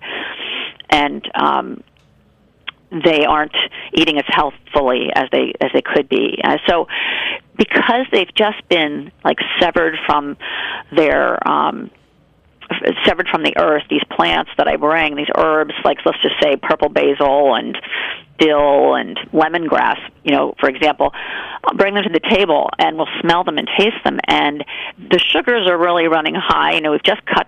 and 0.90 1.30
um, 1.36 1.84
they 2.92 3.26
aren't 3.26 3.56
eating 3.94 4.18
as 4.18 4.26
healthfully 4.28 5.10
as 5.16 5.30
they 5.32 5.54
as 5.62 5.72
they 5.74 5.82
could 5.82 6.10
be. 6.10 6.40
Uh, 6.44 6.58
so 6.68 6.88
because 7.58 8.06
they've 8.12 8.34
just 8.36 8.68
been 8.70 9.12
like 9.24 9.38
severed 9.60 9.96
from 10.06 10.38
their 10.96 11.48
um, 11.48 11.90
severed 13.06 13.28
from 13.30 13.44
the 13.44 13.58
earth, 13.58 13.84
these 13.90 14.04
plants 14.10 14.52
that 14.58 14.68
I 14.68 14.76
bring, 14.76 15.16
these 15.16 15.30
herbs, 15.38 15.74
like 15.84 16.00
let's 16.06 16.22
just 16.22 16.36
say 16.42 16.56
purple 16.56 16.90
basil 16.90 17.56
and 17.56 17.78
dill 18.40 18.96
and 18.96 19.18
lemongrass, 19.34 20.00
you 20.24 20.32
know, 20.32 20.54
for 20.60 20.70
example, 20.70 21.12
I'll 21.64 21.76
bring 21.76 21.94
them 21.94 22.04
to 22.04 22.10
the 22.10 22.20
table 22.20 22.70
and 22.80 22.98
we'll 22.98 23.08
smell 23.22 23.44
them 23.44 23.58
and 23.58 23.68
taste 23.78 24.04
them, 24.04 24.20
and 24.28 24.64
the 24.98 25.20
sugars 25.20 25.68
are 25.68 25.78
really 25.78 26.08
running 26.08 26.36
high. 26.36 26.74
You 26.74 26.82
know, 26.82 26.92
we've 26.92 27.04
just 27.04 27.26
cut 27.26 27.48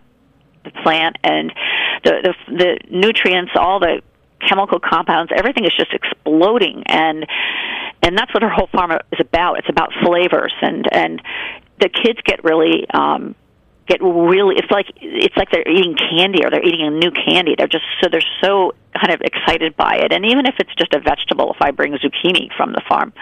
the 0.64 0.72
plant 0.84 1.18
and 1.24 1.52
the 2.04 2.34
the, 2.48 2.54
the 2.54 2.80
nutrients, 2.90 3.52
all 3.56 3.80
the 3.80 4.02
chemical 4.48 4.80
compounds, 4.80 5.32
everything 5.36 5.66
is 5.66 5.74
just 5.74 5.94
exploding, 5.94 6.84
and 6.88 7.26
and 8.02 8.18
that's 8.18 8.34
what 8.34 8.44
our 8.44 8.50
whole 8.50 8.68
farm 8.68 8.92
is 8.92 9.20
about. 9.20 9.60
It's 9.60 9.70
about 9.70 9.92
flavors, 10.04 10.54
and 10.62 10.86
and 10.92 11.22
the 11.80 11.90
kids 11.90 12.20
get 12.26 12.44
really. 12.44 12.88
um 12.94 13.36
get 13.88 14.02
really 14.02 14.56
it's 14.56 14.72
like 14.72 14.88
it's 15.02 15.36
like 15.36 15.50
they're 15.52 15.68
eating 15.68 15.96
candy 15.96 16.44
or 16.44 16.50
they're 16.50 16.66
eating 16.66 16.86
a 16.86 16.92
new 16.92 17.12
candy. 17.12 17.56
They're 17.58 17.68
just 17.68 17.86
so 18.02 18.10
they're 18.10 18.22
so 18.42 18.74
kind 18.94 19.14
of 19.14 19.22
excited 19.22 19.76
by 19.76 19.98
it. 19.98 20.12
And 20.14 20.26
even 20.26 20.46
if 20.46 20.56
it's 20.60 20.74
just 20.76 20.94
a 20.94 21.00
vegetable 21.00 21.54
if 21.54 21.62
i 21.62 21.72
bring 21.72 21.94
zucchini 21.94 22.50
from 22.56 22.74
the 22.74 22.82
farm 22.88 23.14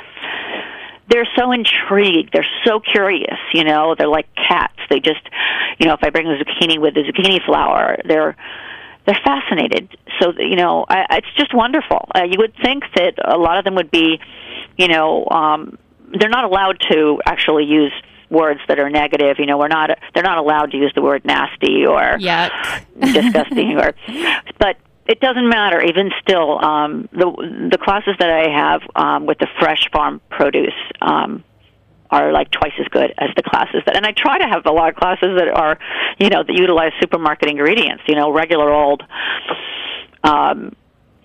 they're 1.10 1.28
so 1.36 1.52
intrigued. 1.52 2.32
They're 2.32 2.48
so 2.64 2.80
curious 2.80 3.38
you 3.54 3.64
know. 3.64 3.96
They're 3.98 4.08
like 4.08 4.28
cats. 4.36 4.78
They 4.90 5.00
just 5.00 5.22
you 5.80 5.88
know 5.88 5.94
if 5.94 6.04
i 6.04 6.10
bring 6.10 6.28
a 6.28 6.38
zucchini 6.42 6.80
with 6.80 6.94
the 6.94 7.02
zucchini 7.02 7.44
flower 7.46 7.98
they're 8.06 8.36
they're 9.06 9.20
fascinated. 9.24 9.98
So 10.20 10.34
you 10.38 10.56
know 10.56 10.86
I, 10.88 11.18
it's 11.18 11.34
just 11.36 11.54
wonderful. 11.54 12.08
Uh, 12.16 12.24
you 12.24 12.38
would 12.38 12.54
think 12.64 12.84
that 12.96 13.16
a 13.24 13.38
lot 13.38 13.58
of 13.58 13.66
them 13.66 13.76
would 13.76 13.92
be 13.92 14.20
you 14.78 14.88
know 14.88 15.28
um 15.30 15.78
they're 16.20 16.30
not 16.30 16.44
allowed 16.44 16.78
to 16.92 17.22
actually 17.26 17.66
use 17.66 17.94
words 18.32 18.62
that 18.68 18.80
are 18.80 18.90
negative. 18.90 19.38
You 19.38 19.46
know 19.46 19.58
we're 19.58 19.68
not 19.68 19.92
they're 20.14 20.24
not 20.24 20.38
allowed 20.38 20.72
to 20.72 20.78
use 20.78 20.92
the 20.96 21.02
word 21.02 21.26
nasty 21.26 21.86
or 21.86 22.18
yuck 22.18 22.52
disgusting 23.14 23.78
or 23.78 23.94
but 24.58 24.78
it 25.06 25.20
doesn't 25.20 25.50
matter. 25.50 25.82
Even 25.84 26.12
still 26.22 26.64
um 26.64 27.10
the 27.12 27.70
the 27.72 27.78
classes 27.78 28.16
that 28.20 28.30
i 28.30 28.50
have 28.50 28.82
um 28.96 29.26
with 29.26 29.38
the 29.40 29.48
fresh 29.60 29.90
farm 29.92 30.22
produce 30.30 30.74
um 31.02 31.44
are 32.12 32.32
like 32.34 32.52
twice 32.52 32.74
as 32.80 32.88
good 32.90 33.14
as 33.18 33.30
the 33.36 33.44
classes 33.44 33.82
that 33.86 33.96
and 33.96 34.06
I 34.06 34.12
try 34.12 34.38
to 34.38 34.46
have 34.46 34.66
a 34.66 34.72
lot 34.72 34.90
of 34.90 34.96
classes 34.96 35.38
that 35.38 35.48
are 35.48 35.80
you 36.20 36.30
know 36.30 36.44
that 36.44 36.54
utilize 36.54 36.92
supermarket 37.00 37.50
ingredients 37.50 38.04
you 38.08 38.16
know 38.16 38.32
regular 38.32 38.72
old 38.72 39.04
um 40.24 40.76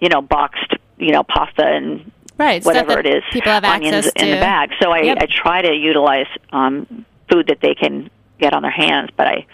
you 0.00 0.08
know 0.08 0.22
boxed 0.22 0.75
you 0.98 1.12
know 1.12 1.25
pasta 1.25 1.64
and 1.64 2.12
right 2.38 2.64
whatever 2.64 2.99
it 2.99 3.07
is 3.07 3.23
people 3.33 3.52
have 3.52 3.64
onions 3.64 4.07
access 4.07 4.12
to 4.14 4.25
in 4.25 4.31
the 4.33 4.40
bag 4.40 4.71
so 4.81 4.90
I 4.90 5.00
Yep. 5.02 5.19
I 5.21 5.26
try 5.26 5.62
to 5.62 5.73
utilize 5.75 6.26
um 6.52 7.05
food 7.31 7.47
that 7.49 7.61
they 7.61 7.75
can 7.75 8.11
get 8.38 8.52
on 8.52 8.62
their 8.62 8.71
hands 8.71 9.11
but 9.16 9.26
I 9.26 9.47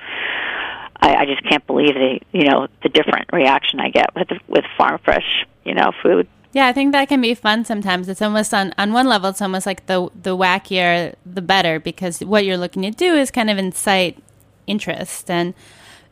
I, 1.00 1.14
I 1.16 1.26
just 1.26 1.42
can't 1.48 1.66
believe 1.66 1.94
the 1.94 2.20
you 2.32 2.44
know 2.44 2.68
the 2.82 2.88
different 2.88 3.32
reaction 3.32 3.80
I 3.80 3.90
get 3.90 4.14
with 4.14 4.28
with 4.48 4.64
farm 4.76 4.98
fresh 5.04 5.44
you 5.64 5.74
know 5.74 5.92
food. 6.02 6.28
Yeah, 6.54 6.66
I 6.66 6.74
think 6.74 6.92
that 6.92 7.08
can 7.08 7.22
be 7.22 7.34
fun 7.34 7.64
sometimes. 7.64 8.08
It's 8.08 8.22
almost 8.22 8.52
on 8.54 8.72
on 8.78 8.92
one 8.92 9.06
level, 9.06 9.30
it's 9.30 9.42
almost 9.42 9.66
like 9.66 9.86
the 9.86 10.08
the 10.14 10.36
wackier 10.36 11.14
the 11.26 11.42
better 11.42 11.80
because 11.80 12.20
what 12.20 12.44
you're 12.44 12.58
looking 12.58 12.82
to 12.82 12.90
do 12.90 13.14
is 13.14 13.30
kind 13.30 13.50
of 13.50 13.58
incite 13.58 14.22
interest. 14.66 15.30
And 15.30 15.54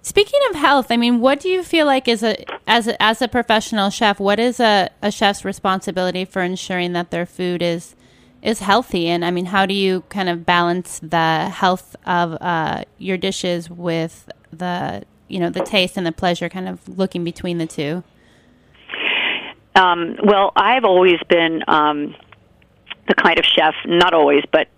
speaking 0.03 0.41
of 0.51 0.57
health, 0.57 0.87
I 0.91 0.97
mean, 0.97 1.21
what 1.21 1.41
do 1.41 1.49
you 1.49 1.63
feel 1.63 1.87
like 1.87 2.09
is 2.09 2.23
a 2.23 2.45
as 2.69 2.87
a, 2.87 3.01
as 3.03 3.23
a 3.23 3.29
professional 3.29 3.91
chef? 3.91 4.21
What 4.21 4.39
is 4.41 4.61
a, 4.61 4.91
a 5.03 5.11
chef's 5.11 5.45
responsibility 5.45 6.25
for 6.25 6.43
ensuring 6.43 6.93
that 6.95 7.11
their 7.11 7.27
food 7.27 7.63
is 7.63 7.95
is 8.43 8.61
healthy? 8.61 9.09
And 9.09 9.25
I 9.25 9.31
mean, 9.31 9.47
how 9.47 9.67
do 9.67 9.75
you 9.75 10.03
kind 10.09 10.29
of 10.29 10.47
balance 10.47 11.01
the 11.01 11.49
health 11.49 11.97
of 12.07 12.37
uh, 12.41 12.85
your 12.99 13.17
dishes 13.17 13.71
with 13.71 14.31
the 14.53 15.05
you 15.29 15.39
know 15.39 15.51
the 15.51 15.63
taste 15.63 15.97
and 15.97 16.07
the 16.07 16.13
pleasure, 16.13 16.49
kind 16.49 16.69
of 16.69 16.87
looking 16.99 17.25
between 17.25 17.59
the 17.59 17.67
two? 17.67 18.03
Um, 19.77 20.17
well, 20.23 20.53
I've 20.57 20.85
always 20.85 21.19
been 21.29 21.63
um, 21.69 22.15
the 23.09 23.15
kind 23.15 23.39
of 23.39 23.45
chef, 23.45 23.75
not 23.87 24.13
always, 24.13 24.43
but 24.53 24.69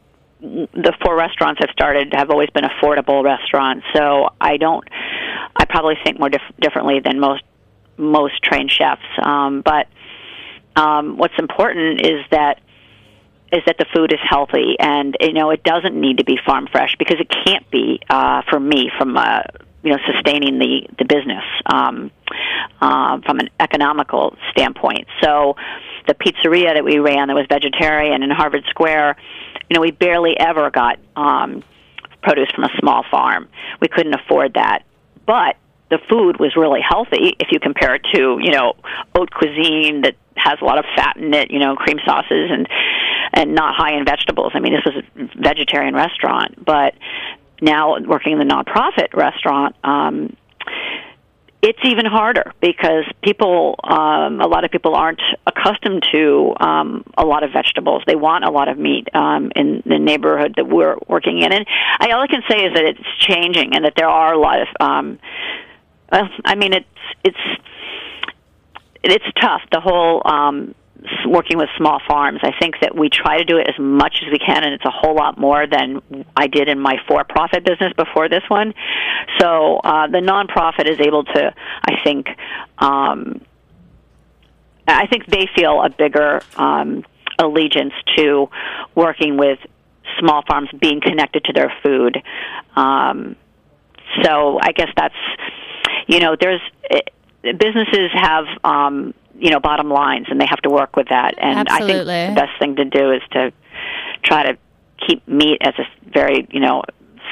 the 0.42 0.92
four 1.04 1.16
restaurants 1.16 1.60
I've 1.62 1.70
started 1.70 2.12
have 2.14 2.30
always 2.30 2.50
been 2.50 2.64
affordable 2.64 3.22
restaurants. 3.22 3.86
So 3.94 4.28
I 4.40 4.56
don't, 4.56 4.86
I 5.56 5.64
probably 5.66 5.94
think 6.02 6.18
more 6.18 6.30
dif- 6.30 6.40
differently 6.60 7.00
than 7.00 7.20
most 7.20 7.42
most 7.96 8.42
trained 8.42 8.70
chefs. 8.70 9.02
Um, 9.22 9.62
but 9.62 9.86
um, 10.74 11.16
what's 11.16 11.38
important 11.38 12.04
is 12.04 12.24
that 12.30 12.60
is 13.52 13.60
that 13.66 13.76
the 13.78 13.86
food 13.94 14.12
is 14.12 14.18
healthy, 14.28 14.76
and 14.80 15.16
you 15.20 15.32
know 15.32 15.50
it 15.50 15.62
doesn't 15.62 15.94
need 15.94 16.18
to 16.18 16.24
be 16.24 16.38
farm 16.44 16.66
fresh 16.72 16.96
because 16.98 17.18
it 17.20 17.30
can't 17.46 17.70
be 17.70 18.00
uh, 18.10 18.42
for 18.50 18.58
me 18.58 18.90
from 18.98 19.16
uh, 19.16 19.42
you 19.84 19.92
know 19.92 19.98
sustaining 20.12 20.58
the 20.58 20.86
the 20.98 21.04
business 21.04 21.44
um, 21.66 22.10
uh, 22.80 23.20
from 23.20 23.38
an 23.38 23.48
economical 23.60 24.36
standpoint. 24.50 25.06
So 25.22 25.54
the 26.06 26.14
pizzeria 26.14 26.74
that 26.74 26.84
we 26.84 26.98
ran 26.98 27.28
that 27.28 27.34
was 27.34 27.46
vegetarian 27.48 28.22
in 28.22 28.30
Harvard 28.30 28.64
Square, 28.68 29.16
you 29.68 29.74
know, 29.74 29.80
we 29.80 29.90
barely 29.90 30.38
ever 30.38 30.70
got 30.70 30.98
um, 31.16 31.62
produce 32.22 32.50
from 32.54 32.64
a 32.64 32.70
small 32.78 33.04
farm. 33.10 33.48
We 33.80 33.88
couldn't 33.88 34.14
afford 34.14 34.54
that, 34.54 34.84
but 35.26 35.56
the 35.90 35.98
food 36.08 36.40
was 36.40 36.56
really 36.56 36.80
healthy 36.80 37.36
if 37.38 37.48
you 37.50 37.60
compare 37.60 37.94
it 37.94 38.02
to 38.14 38.38
you 38.40 38.50
know 38.50 38.72
haute 39.14 39.30
cuisine 39.30 40.00
that 40.02 40.14
has 40.36 40.58
a 40.60 40.64
lot 40.64 40.78
of 40.78 40.84
fat 40.96 41.16
in 41.16 41.32
it, 41.34 41.50
you 41.50 41.58
know, 41.58 41.76
cream 41.76 41.98
sauces 42.04 42.50
and 42.50 42.68
and 43.34 43.54
not 43.54 43.74
high 43.74 43.96
in 43.96 44.04
vegetables. 44.04 44.52
I 44.54 44.60
mean, 44.60 44.74
this 44.74 44.84
was 44.84 45.04
a 45.16 45.40
vegetarian 45.40 45.94
restaurant, 45.94 46.62
but 46.64 46.94
now 47.60 47.98
working 48.00 48.32
in 48.32 48.38
the 48.38 48.44
nonprofit 48.44 49.14
restaurant, 49.14 49.74
um, 49.84 50.36
it's 51.62 51.78
even 51.84 52.06
harder 52.06 52.52
because 52.60 53.04
people, 53.22 53.76
um, 53.84 54.40
a 54.40 54.48
lot 54.48 54.64
of 54.64 54.72
people 54.72 54.96
aren't 54.96 55.22
accustomed 55.46 56.02
to 56.12 56.54
um, 56.58 57.04
a 57.16 57.24
lot 57.24 57.44
of 57.44 57.52
vegetables. 57.52 58.02
They 58.04 58.16
want 58.16 58.44
a 58.44 58.50
lot 58.50 58.68
of 58.68 58.78
meat 58.78 59.06
um, 59.14 59.52
in 59.54 59.80
the 59.86 60.00
neighborhood 60.00 60.54
that 60.56 60.68
we're 60.68 60.96
working 61.06 61.40
in, 61.40 61.52
and 61.52 61.64
I, 62.00 62.10
all 62.10 62.20
I 62.20 62.26
can 62.26 62.42
say 62.50 62.64
is 62.64 62.74
that 62.74 62.84
it's 62.84 63.00
changing 63.20 63.76
and 63.76 63.84
that 63.84 63.94
there 63.96 64.08
are 64.08 64.34
a 64.34 64.38
lot 64.38 64.60
of. 64.60 64.68
Um, 64.80 65.18
well, 66.10 66.28
I 66.44 66.56
mean, 66.56 66.72
it's 66.74 66.86
it's 67.24 67.62
it's 69.04 69.24
tough. 69.40 69.62
The 69.70 69.80
whole 69.80 70.20
um, 70.24 70.74
working 71.26 71.58
with 71.58 71.68
small 71.76 72.00
farms. 72.06 72.40
I 72.42 72.52
think 72.58 72.76
that 72.80 72.96
we 72.96 73.08
try 73.08 73.38
to 73.38 73.44
do 73.44 73.58
it 73.58 73.68
as 73.68 73.78
much 73.78 74.16
as 74.24 74.30
we 74.30 74.38
can, 74.38 74.64
and 74.64 74.74
it's 74.74 74.84
a 74.84 74.90
whole 74.90 75.14
lot 75.14 75.38
more 75.38 75.66
than 75.66 76.02
I 76.36 76.46
did 76.46 76.68
in 76.68 76.78
my 76.78 76.96
for-profit 77.08 77.64
business 77.64 77.92
before 77.96 78.28
this 78.28 78.42
one. 78.48 78.74
So 79.38 79.78
uh, 79.78 80.06
the 80.06 80.18
nonprofit 80.18 80.86
is 80.88 81.00
able 81.00 81.24
to, 81.24 81.54
I 81.84 82.02
think, 82.04 82.28
um, 82.78 83.40
I 84.86 85.06
think 85.06 85.26
they 85.26 85.48
feel 85.56 85.82
a 85.82 85.90
bigger 85.90 86.40
um, 86.56 87.04
allegiance 87.38 87.94
to 88.16 88.48
working 88.94 89.36
with 89.36 89.58
small 90.18 90.42
farms, 90.46 90.68
being 90.80 91.00
connected 91.00 91.44
to 91.44 91.52
their 91.52 91.72
food. 91.82 92.22
Um, 92.76 93.36
so 94.22 94.58
I 94.60 94.72
guess 94.72 94.88
that's, 94.96 95.14
you 96.06 96.20
know, 96.20 96.36
there's. 96.38 96.60
It, 96.84 97.10
businesses 97.42 98.10
have 98.14 98.44
um, 98.64 99.14
you 99.38 99.50
know 99.50 99.60
bottom 99.60 99.90
lines, 99.90 100.26
and 100.30 100.40
they 100.40 100.46
have 100.46 100.60
to 100.60 100.70
work 100.70 100.96
with 100.96 101.08
that. 101.08 101.34
And 101.38 101.68
Absolutely. 101.68 102.14
I 102.14 102.26
think 102.26 102.36
the 102.36 102.40
best 102.40 102.58
thing 102.58 102.76
to 102.76 102.84
do 102.84 103.12
is 103.12 103.22
to 103.32 103.52
try 104.22 104.52
to 104.52 104.58
keep 105.06 105.26
meat 105.26 105.58
as 105.62 105.74
a 105.78 106.10
very 106.10 106.46
you 106.50 106.60
know 106.60 106.82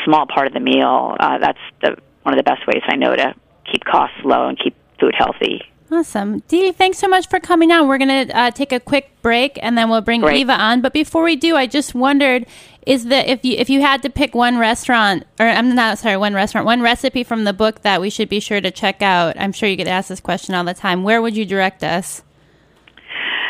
small 0.05 0.27
part 0.27 0.47
of 0.47 0.53
the 0.53 0.61
meal. 0.61 1.17
Uh, 1.19 1.39
that's 1.39 1.59
the 1.83 1.97
one 2.23 2.35
of 2.35 2.45
the 2.45 2.49
best 2.49 2.67
ways 2.67 2.83
I 2.87 2.97
know 2.97 3.15
to 3.15 3.35
keep 3.71 3.85
costs 3.85 4.17
low 4.25 4.49
and 4.49 4.59
keep 4.59 4.75
food 4.99 5.15
healthy. 5.17 5.63
Awesome. 5.93 6.39
Dee, 6.47 6.71
thanks 6.71 6.99
so 6.99 7.09
much 7.09 7.29
for 7.29 7.41
coming 7.41 7.73
on. 7.73 7.89
We're 7.89 7.99
going 7.99 8.29
to 8.29 8.37
uh, 8.37 8.51
take 8.53 8.73
a 8.73 8.79
quick 8.79 9.11
break 9.23 9.59
and 9.61 9.77
then 9.77 9.91
we'll 9.91 10.01
bring 10.01 10.21
Great. 10.21 10.39
Eva 10.39 10.53
on. 10.53 10.83
But 10.83 10.93
before 10.93 11.25
we 11.25 11.35
do, 11.35 11.57
I 11.57 11.67
just 11.67 11.95
wondered 11.95 12.47
is 12.87 13.07
that 13.07 13.29
if 13.29 13.45
you 13.45 13.57
if 13.59 13.69
you 13.69 13.81
had 13.83 14.03
to 14.03 14.11
pick 14.11 14.35
one 14.35 14.57
restaurant 14.57 15.25
or 15.39 15.47
I'm 15.47 15.75
not 15.75 15.99
sorry, 15.99 16.17
one 16.17 16.33
restaurant, 16.33 16.65
one 16.65 16.81
recipe 16.81 17.25
from 17.25 17.45
the 17.45 17.53
book 17.53 17.83
that 17.83 18.01
we 18.01 18.09
should 18.09 18.29
be 18.29 18.41
sure 18.41 18.61
to 18.61 18.71
check 18.71 19.03
out. 19.03 19.39
I'm 19.39 19.53
sure 19.53 19.69
you 19.69 19.77
get 19.77 19.89
asked 19.89 20.09
this 20.09 20.21
question 20.21 20.55
all 20.55 20.65
the 20.65 20.75
time. 20.75 21.03
Where 21.03 21.21
would 21.21 21.37
you 21.37 21.45
direct 21.45 21.83
us? 21.83 22.23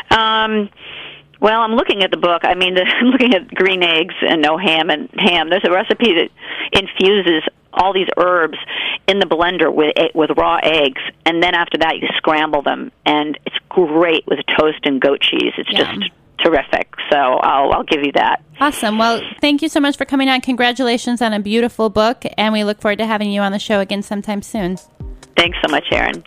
Um, 0.09 0.69
well, 1.41 1.61
I'm 1.61 1.73
looking 1.73 2.03
at 2.03 2.11
the 2.11 2.17
book. 2.17 2.43
I 2.45 2.53
mean, 2.53 2.75
the, 2.75 2.81
I'm 3.01 3.07
looking 3.07 3.33
at 3.33 3.53
green 3.53 3.83
eggs 3.83 4.15
and 4.21 4.41
no 4.41 4.57
ham 4.57 4.89
and 4.89 5.09
ham. 5.17 5.49
There's 5.49 5.65
a 5.65 5.71
recipe 5.71 6.13
that 6.13 6.29
infuses 6.71 7.43
all 7.73 7.93
these 7.93 8.07
herbs 8.17 8.57
in 9.07 9.19
the 9.19 9.25
blender 9.25 9.73
with 9.73 9.95
with 10.13 10.29
raw 10.37 10.59
eggs, 10.61 11.01
and 11.25 11.41
then 11.41 11.55
after 11.55 11.77
that 11.79 11.97
you 11.97 12.07
scramble 12.17 12.61
them, 12.61 12.91
and 13.05 13.39
it's 13.45 13.55
great 13.69 14.25
with 14.27 14.39
toast 14.57 14.79
and 14.83 15.01
goat 15.01 15.21
cheese. 15.21 15.53
It's 15.57 15.69
Yum. 15.69 16.01
just 16.01 16.11
terrific. 16.39 16.93
So 17.09 17.17
I'll 17.17 17.71
I'll 17.71 17.83
give 17.83 18.03
you 18.03 18.11
that. 18.13 18.43
Awesome. 18.59 18.97
Well, 18.97 19.21
thank 19.39 19.61
you 19.61 19.69
so 19.69 19.79
much 19.79 19.97
for 19.97 20.05
coming 20.05 20.29
on. 20.29 20.41
Congratulations 20.41 21.21
on 21.21 21.33
a 21.33 21.39
beautiful 21.39 21.89
book, 21.89 22.23
and 22.37 22.53
we 22.53 22.63
look 22.63 22.81
forward 22.81 22.97
to 22.99 23.05
having 23.05 23.31
you 23.31 23.41
on 23.41 23.51
the 23.51 23.59
show 23.59 23.79
again 23.79 24.03
sometime 24.03 24.41
soon. 24.41 24.77
Thanks 25.37 25.57
so 25.65 25.71
much, 25.71 25.85
Erin. 25.91 26.23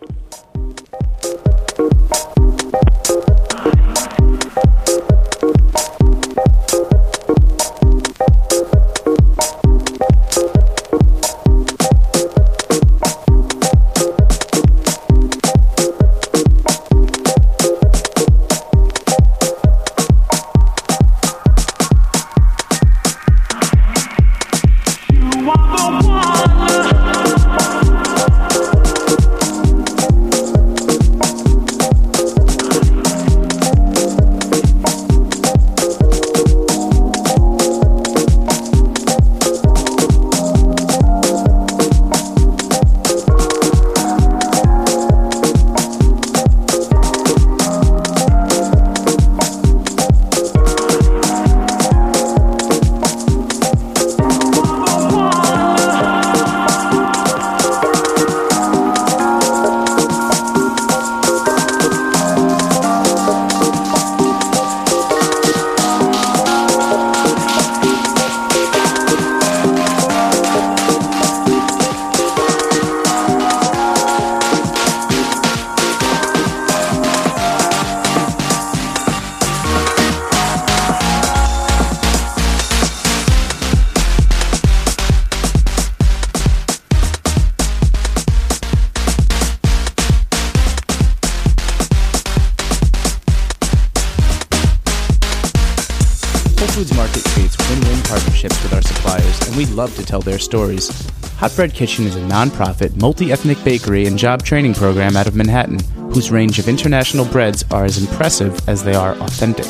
Tell 100.14 100.20
their 100.20 100.38
stories. 100.38 100.90
Hot 101.38 101.53
Bread 101.57 101.74
Kitchen 101.74 102.07
is 102.07 102.14
a 102.14 102.20
nonprofit, 102.20 102.94
multi-ethnic 102.94 103.64
bakery 103.64 104.07
and 104.07 104.16
job 104.16 104.44
training 104.44 104.74
program 104.74 105.16
out 105.16 105.27
of 105.27 105.35
Manhattan, 105.35 105.81
whose 106.12 106.31
range 106.31 106.61
of 106.61 106.68
international 106.68 107.24
breads 107.24 107.64
are 107.72 107.85
as 107.85 107.98
impressive 107.98 108.57
as 108.68 108.85
they 108.85 108.94
are 108.94 109.16
authentic. 109.16 109.66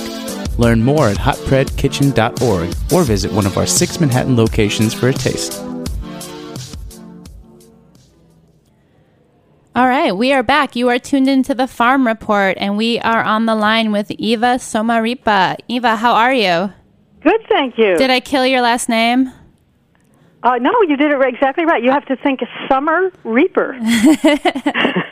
Learn 0.59 0.83
more 0.83 1.09
at 1.09 1.17
hotbreadkitchen.org 1.17 2.77
or 2.93 3.05
visit 3.05 3.33
one 3.33 3.47
of 3.47 3.57
our 3.57 3.65
six 3.65 3.99
Manhattan 3.99 4.37
locations 4.37 4.93
for 4.93 5.09
a 5.09 5.15
taste. 5.15 5.59
All 9.75 9.89
right, 9.89 10.15
we 10.15 10.35
are 10.35 10.43
back. 10.43 10.77
You 10.77 10.91
are 10.91 10.99
tuned 10.99 11.31
into 11.31 11.55
the 11.55 11.67
Farm 11.67 12.07
Report, 12.07 12.59
and 12.61 12.77
we 12.77 12.99
are 12.99 13.23
on 13.23 13.47
the 13.47 13.55
line 13.55 13.93
with 13.93 14.11
Eva 14.11 14.57
Sommaripa. 14.59 15.57
Eva, 15.69 15.97
how 15.97 16.13
are 16.13 16.35
you? 16.35 16.71
Good, 17.23 17.41
thank 17.49 17.79
you. 17.79 17.97
Did 17.97 18.11
I 18.11 18.21
kill 18.21 18.45
your 18.45 18.61
last 18.61 18.91
name? 18.91 19.33
Uh, 20.45 20.59
no, 20.59 20.71
you 20.83 20.97
did 20.97 21.11
it 21.11 21.17
right- 21.17 21.35
exactly 21.35 21.65
right. 21.65 21.83
You 21.83 21.91
have 21.91 22.05
to 22.07 22.17
think 22.17 22.41
Summer 22.69 23.11
Reaper. 23.25 23.77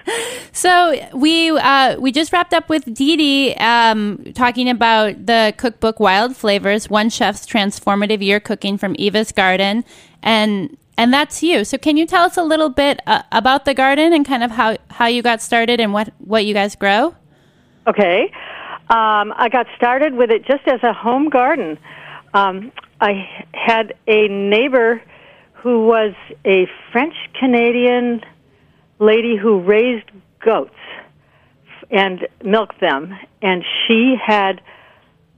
So 0.54 0.94
we 1.14 1.50
uh, 1.50 1.98
we 1.98 2.12
just 2.12 2.32
wrapped 2.32 2.52
up 2.52 2.68
with 2.68 2.84
Didi 2.92 3.56
um, 3.56 4.22
talking 4.34 4.68
about 4.68 5.26
the 5.26 5.54
cookbook 5.56 5.98
Wild 5.98 6.36
Flavors: 6.36 6.90
One 6.90 7.08
Chef's 7.08 7.46
Transformative 7.46 8.22
Year 8.22 8.38
Cooking 8.38 8.76
from 8.76 8.94
Eva's 8.98 9.32
Garden, 9.32 9.82
and 10.22 10.76
and 10.98 11.12
that's 11.12 11.42
you. 11.42 11.64
So 11.64 11.78
can 11.78 11.96
you 11.96 12.06
tell 12.06 12.24
us 12.24 12.36
a 12.36 12.42
little 12.42 12.68
bit 12.68 13.00
uh, 13.06 13.22
about 13.32 13.64
the 13.64 13.72
garden 13.72 14.12
and 14.12 14.26
kind 14.26 14.44
of 14.44 14.50
how 14.50 14.76
how 14.90 15.06
you 15.06 15.22
got 15.22 15.40
started 15.40 15.80
and 15.80 15.94
what 15.94 16.12
what 16.18 16.44
you 16.44 16.52
guys 16.52 16.76
grow? 16.76 17.14
Okay. 17.86 18.30
Um, 18.90 19.32
I 19.36 19.48
got 19.50 19.66
started 19.74 20.14
with 20.14 20.30
it 20.30 20.44
just 20.44 20.68
as 20.68 20.82
a 20.82 20.92
home 20.92 21.30
garden. 21.30 21.78
Um, 22.34 22.72
I 23.00 23.26
had 23.54 23.94
a 24.06 24.28
neighbor 24.28 25.02
who 25.62 25.86
was 25.86 26.12
a 26.44 26.66
French 26.90 27.14
Canadian 27.38 28.20
lady 28.98 29.36
who 29.36 29.60
raised 29.60 30.10
goats 30.44 30.74
and 31.90 32.26
milked 32.44 32.80
them, 32.80 33.16
and 33.40 33.64
she 33.86 34.16
had 34.20 34.60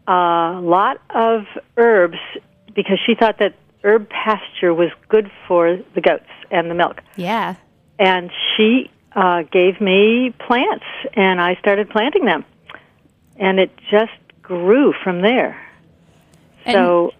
a 0.07 0.61
lot 0.63 1.01
of 1.11 1.43
herbs 1.77 2.19
because 2.75 2.99
she 3.05 3.15
thought 3.15 3.39
that 3.39 3.55
herb 3.83 4.09
pasture 4.09 4.73
was 4.73 4.91
good 5.09 5.31
for 5.47 5.79
the 5.95 6.01
goats 6.01 6.31
and 6.51 6.71
the 6.71 6.75
milk. 6.75 7.03
Yeah. 7.17 7.57
And 7.99 8.31
she 8.57 8.91
uh, 9.15 9.43
gave 9.43 9.81
me 9.81 10.35
plants, 10.47 10.87
and 11.15 11.41
I 11.41 11.57
started 11.57 11.91
planting 11.91 12.25
them, 12.25 12.45
and 13.37 13.59
it 13.59 13.71
just 13.91 14.13
grew 14.43 14.95
from 15.03 15.21
there. 15.21 15.61
And 16.65 16.75
so 16.75 17.13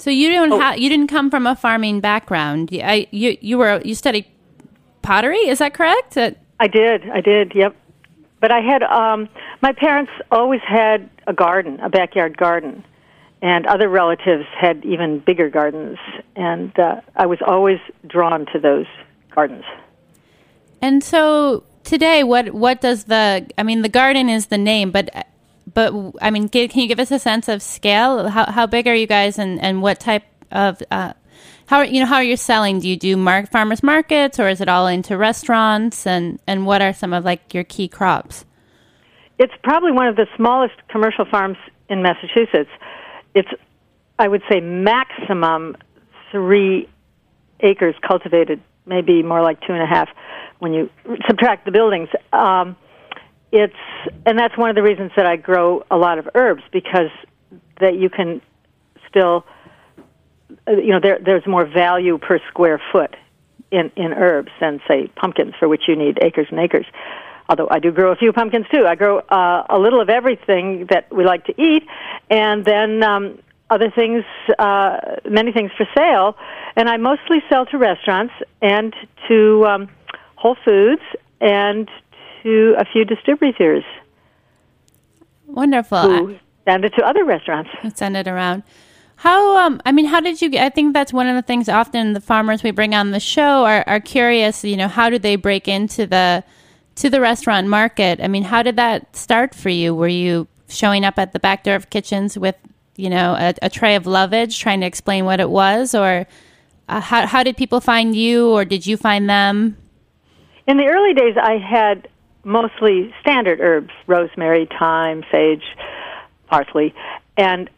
So 0.00 0.10
you 0.10 0.30
don't 0.30 0.52
Oh. 0.52 0.58
ha- 0.60 0.72
you 0.82 0.88
didn't 0.88 1.08
come 1.08 1.30
from 1.30 1.46
a 1.46 1.54
farming 1.54 2.00
background. 2.00 2.72
You, 2.72 2.80
I, 2.82 3.06
you 3.10 3.36
you 3.40 3.58
were 3.58 3.80
you 3.84 3.94
studied 3.94 4.24
pottery. 5.02 5.42
Is 5.52 5.58
that 5.58 5.74
correct? 5.74 6.16
Uh, 6.16 6.30
I 6.58 6.66
did, 6.68 7.08
I 7.10 7.20
did, 7.20 7.52
yep. 7.54 7.74
But 8.40 8.50
I 8.50 8.60
had 8.60 8.82
um 8.82 9.28
my 9.60 9.72
parents 9.72 10.12
always 10.30 10.62
had 10.66 11.08
a 11.26 11.32
garden, 11.32 11.78
a 11.80 11.88
backyard 11.90 12.36
garden. 12.36 12.84
And 13.42 13.66
other 13.66 13.88
relatives 13.88 14.44
had 14.54 14.84
even 14.84 15.20
bigger 15.20 15.48
gardens, 15.48 15.96
and 16.36 16.78
uh, 16.78 17.00
I 17.16 17.24
was 17.24 17.38
always 17.46 17.78
drawn 18.06 18.44
to 18.52 18.58
those 18.58 18.84
gardens. 19.34 19.64
and 20.82 21.02
so 21.02 21.64
today, 21.84 22.22
what 22.22 22.52
what 22.52 22.82
does 22.82 23.04
the? 23.04 23.46
I 23.56 23.62
mean, 23.62 23.80
the 23.80 23.88
garden 23.88 24.28
is 24.28 24.46
the 24.48 24.58
name, 24.58 24.90
but 24.90 25.08
but 25.74 25.94
I 26.20 26.30
mean, 26.30 26.48
can 26.48 26.68
you 26.74 26.88
give 26.88 27.00
us 27.00 27.10
a 27.10 27.18
sense 27.18 27.48
of 27.48 27.62
scale? 27.62 28.28
How 28.28 28.50
how 28.50 28.66
big 28.66 28.86
are 28.86 28.94
you 28.94 29.06
guys, 29.06 29.38
and 29.38 29.60
and 29.60 29.82
what 29.82 30.00
type 30.00 30.24
of 30.50 30.82
uh, 30.90 31.12
how 31.66 31.82
you 31.82 32.00
know 32.00 32.06
how 32.06 32.16
are 32.16 32.24
you 32.24 32.36
selling? 32.36 32.80
Do 32.80 32.88
you 32.88 32.96
do 32.96 33.16
mar- 33.16 33.46
farmers 33.46 33.82
markets, 33.82 34.40
or 34.40 34.48
is 34.48 34.60
it 34.60 34.68
all 34.68 34.86
into 34.86 35.16
restaurants? 35.16 36.06
And 36.06 36.38
and 36.46 36.66
what 36.66 36.82
are 36.82 36.92
some 36.92 37.12
of 37.12 37.24
like 37.24 37.54
your 37.54 37.64
key 37.64 37.88
crops? 37.88 38.44
It's 39.38 39.54
probably 39.62 39.92
one 39.92 40.06
of 40.06 40.16
the 40.16 40.26
smallest 40.36 40.74
commercial 40.88 41.24
farms 41.24 41.56
in 41.88 42.02
Massachusetts. 42.02 42.68
It's, 43.34 43.48
I 44.18 44.28
would 44.28 44.42
say, 44.50 44.60
maximum 44.60 45.76
three 46.30 46.88
acres 47.60 47.94
cultivated, 48.06 48.60
maybe 48.84 49.22
more 49.22 49.40
like 49.40 49.60
two 49.66 49.72
and 49.72 49.82
a 49.82 49.86
half 49.86 50.08
when 50.58 50.74
you 50.74 50.90
subtract 51.26 51.64
the 51.64 51.70
buildings. 51.70 52.08
Um, 52.34 52.76
it's, 53.52 53.74
and 54.26 54.38
that's 54.38 54.56
one 54.56 54.70
of 54.70 54.76
the 54.76 54.82
reasons 54.82 55.12
that 55.16 55.26
I 55.26 55.36
grow 55.36 55.84
a 55.90 55.96
lot 55.96 56.18
of 56.18 56.28
herbs 56.34 56.62
because 56.72 57.10
that 57.80 57.96
you 57.96 58.08
can 58.08 58.40
still, 59.08 59.44
uh, 60.68 60.72
you 60.72 60.92
know, 60.92 61.00
there, 61.00 61.18
there's 61.24 61.46
more 61.46 61.66
value 61.66 62.18
per 62.18 62.38
square 62.48 62.80
foot 62.92 63.16
in, 63.70 63.90
in 63.96 64.12
herbs 64.12 64.50
than 64.60 64.80
say 64.86 65.08
pumpkins 65.16 65.54
for 65.58 65.68
which 65.68 65.82
you 65.88 65.96
need 65.96 66.18
acres 66.22 66.46
and 66.50 66.60
acres. 66.60 66.86
Although 67.48 67.68
I 67.70 67.80
do 67.80 67.90
grow 67.90 68.12
a 68.12 68.16
few 68.16 68.32
pumpkins 68.32 68.66
too. 68.72 68.86
I 68.86 68.94
grow 68.94 69.18
uh, 69.18 69.66
a 69.68 69.78
little 69.78 70.00
of 70.00 70.08
everything 70.08 70.86
that 70.90 71.12
we 71.12 71.24
like 71.24 71.46
to 71.46 71.60
eat, 71.60 71.82
and 72.30 72.64
then 72.64 73.02
um, 73.02 73.40
other 73.70 73.90
things, 73.90 74.24
uh, 74.58 74.98
many 75.28 75.50
things 75.50 75.72
for 75.76 75.86
sale. 75.96 76.36
And 76.76 76.88
I 76.88 76.96
mostly 76.96 77.38
sell 77.48 77.66
to 77.66 77.78
restaurants 77.78 78.34
and 78.62 78.94
to 79.26 79.66
um, 79.66 79.88
Whole 80.36 80.56
Foods 80.64 81.02
and 81.40 81.88
to 82.42 82.74
a 82.78 82.84
few 82.84 83.04
distributors 83.04 83.84
Wonderful. 85.46 86.02
who 86.02 86.38
send 86.64 86.84
it 86.84 86.94
to 86.94 87.04
other 87.04 87.24
restaurants. 87.24 87.70
send 87.94 88.16
it 88.16 88.28
around. 88.28 88.62
How 89.16 89.56
um 89.58 89.82
I 89.84 89.92
mean 89.92 90.06
how 90.06 90.20
did 90.20 90.40
you 90.40 90.48
get 90.48 90.64
I 90.64 90.70
think 90.70 90.94
that's 90.94 91.12
one 91.12 91.26
of 91.26 91.34
the 91.34 91.42
things 91.42 91.68
often 91.68 92.14
the 92.14 92.20
farmers 92.20 92.62
we 92.62 92.70
bring 92.70 92.94
on 92.94 93.10
the 93.10 93.20
show 93.20 93.64
are, 93.64 93.84
are 93.86 94.00
curious, 94.00 94.64
you 94.64 94.76
know, 94.76 94.88
how 94.88 95.10
do 95.10 95.18
they 95.18 95.36
break 95.36 95.68
into 95.68 96.06
the 96.06 96.42
to 96.96 97.10
the 97.10 97.20
restaurant 97.20 97.68
market? 97.68 98.20
I 98.22 98.28
mean, 98.28 98.44
how 98.44 98.62
did 98.62 98.76
that 98.76 99.14
start 99.14 99.54
for 99.54 99.68
you? 99.68 99.94
Were 99.94 100.08
you 100.08 100.48
showing 100.68 101.04
up 101.04 101.18
at 101.18 101.32
the 101.32 101.40
back 101.40 101.64
door 101.64 101.74
of 101.74 101.90
kitchens 101.90 102.38
with, 102.38 102.56
you 102.96 103.10
know, 103.10 103.34
a, 103.34 103.54
a 103.62 103.70
tray 103.70 103.94
of 103.96 104.06
lovage 104.06 104.58
trying 104.58 104.80
to 104.80 104.86
explain 104.86 105.24
what 105.24 105.40
it 105.40 105.50
was 105.50 105.94
or 105.94 106.26
uh, 106.88 107.00
how 107.00 107.26
how 107.26 107.42
did 107.42 107.56
people 107.56 107.80
find 107.80 108.16
you 108.16 108.50
or 108.50 108.64
did 108.64 108.86
you 108.86 108.96
find 108.96 109.28
them? 109.28 109.76
In 110.66 110.76
the 110.76 110.86
early 110.86 111.14
days, 111.14 111.36
I 111.36 111.58
had 111.58 112.08
mostly 112.44 113.14
standard 113.20 113.60
herbs 113.60 113.90
rosemary, 114.06 114.68
thyme, 114.78 115.24
sage, 115.30 115.64
parsley. 116.46 116.94
And 117.36 117.70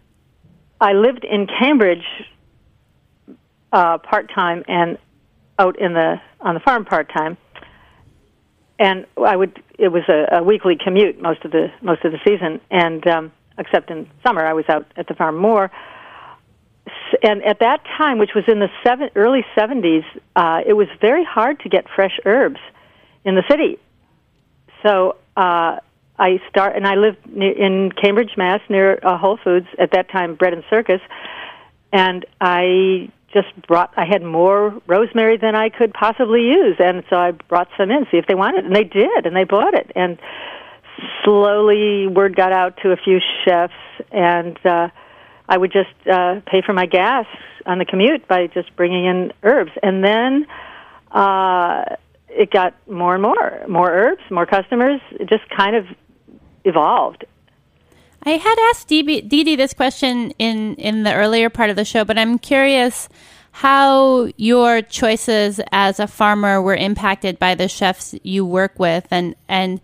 I 0.81 0.93
lived 0.93 1.25
in 1.25 1.47
Cambridge 1.47 2.05
uh, 3.73 3.99
part 3.99 4.31
time 4.35 4.65
and 4.69 4.99
out 5.59 5.79
in 5.79 5.95
the 5.95 6.21
on 6.41 6.55
the 6.55 6.61
farm 6.61 6.85
part 6.85 7.11
time. 7.13 7.37
And 8.79 9.07
I 9.17 9.37
would 9.37 9.63
it 9.79 9.89
was 9.89 10.03
a, 10.09 10.39
a 10.39 10.43
weekly 10.43 10.77
commute 10.83 11.21
most 11.21 11.45
of 11.45 11.53
the 11.53 11.69
most 11.81 12.05
of 12.05 12.13
the 12.13 12.19
season, 12.27 12.61
and 12.71 13.07
um, 13.07 13.33
except 13.59 13.91
in 13.91 14.09
summer 14.25 14.45
I 14.45 14.55
was 14.55 14.65
out 14.69 14.87
at 14.97 15.07
the 15.07 15.15
farm 15.15 15.37
more. 15.37 15.71
And 17.23 17.45
at 17.45 17.61
that 17.61 17.85
time, 17.97 18.19
which 18.19 18.35
was 18.35 18.45
in 18.49 18.59
the 18.59 18.69
seven, 18.85 19.11
early 19.15 19.45
seventies, 19.55 20.03
uh, 20.35 20.63
it 20.67 20.73
was 20.73 20.89
very 21.01 21.25
hard 21.25 21.61
to 21.61 21.69
get 21.69 21.87
fresh 21.95 22.19
herbs 22.25 22.59
in 23.25 23.35
the 23.35 23.45
city. 23.49 23.79
So 24.83 25.17
uh, 25.37 25.77
I 26.19 26.41
start, 26.49 26.77
and 26.77 26.87
I 26.87 26.95
lived 26.95 27.19
near, 27.27 27.53
in 27.53 27.93
Cambridge, 27.93 28.33
Mass, 28.37 28.61
near 28.69 28.99
uh, 29.03 29.17
Whole 29.17 29.39
Foods 29.43 29.67
at 29.79 29.93
that 29.93 30.11
time, 30.11 30.35
Bread 30.35 30.53
and 30.53 30.65
Circus, 30.69 31.01
and 31.93 32.25
I 32.41 33.11
just 33.33 33.49
brought. 33.67 33.93
I 33.97 34.05
had 34.05 34.23
more 34.23 34.81
rosemary 34.87 35.37
than 35.37 35.55
I 35.55 35.69
could 35.69 35.93
possibly 35.95 36.43
use, 36.43 36.77
and 36.79 37.03
so 37.09 37.17
I 37.17 37.31
brought 37.31 37.69
some 37.79 37.91
in, 37.91 38.07
see 38.11 38.19
if 38.19 38.27
they 38.27 38.35
wanted, 38.35 38.65
it. 38.65 38.67
and 38.67 38.77
they 38.77 38.85
did, 38.85 39.27
and 39.27 39.35
they 39.35 39.45
bought 39.45 39.75
it, 39.75 39.91
and 39.95 40.19
slowly 41.25 42.07
word 42.07 42.37
got 42.37 42.53
out 42.53 42.79
to 42.83 42.93
a 42.93 42.97
few 42.97 43.19
chefs, 43.45 43.73
and 44.11 44.59
uh, 44.67 44.89
I 45.49 45.57
would 45.57 45.73
just 45.73 45.91
uh, 46.11 46.41
pay 46.47 46.63
for 46.63 46.73
my 46.73 46.87
gas 46.87 47.27
on 47.65 47.79
the 47.79 47.85
commute 47.85 48.29
by 48.29 48.49
just 48.49 48.75
bringing 48.77 49.07
in 49.07 49.33
herbs, 49.43 49.73
and 49.83 50.05
then. 50.05 50.47
Uh, 51.11 51.97
it 52.35 52.51
got 52.51 52.75
more 52.89 53.15
and 53.15 53.23
more, 53.23 53.65
more 53.69 53.91
herbs, 53.91 54.23
more 54.31 54.47
customers. 54.47 55.01
It 55.13 55.29
just 55.29 55.49
kind 55.51 55.77
of 55.77 55.87
evolved. 56.65 57.25
I 58.25 58.31
had 58.33 58.57
asked 58.71 58.89
Didi 58.89 59.57
this 59.57 59.73
question 59.75 60.31
in, 60.39 60.77
in 60.77 61.03
the 61.03 61.13
earlier 61.13 61.51
part 61.51 61.71
of 61.71 61.77
the 61.77 61.85
show, 61.85 62.05
but 62.05 62.19
I'm 62.19 62.39
curious 62.39 63.09
how 63.53 64.29
your 64.37 64.81
choices 64.81 65.61
as 65.73 66.01
a 66.01 66.07
farmer 66.07 66.63
were 66.63 66.75
impacted 66.75 67.39
by 67.39 67.55
the 67.55 67.69
chefs 67.69 68.15
you 68.23 68.47
work 68.47 68.79
with, 68.79 69.07
and 69.11 69.37
and 69.47 69.81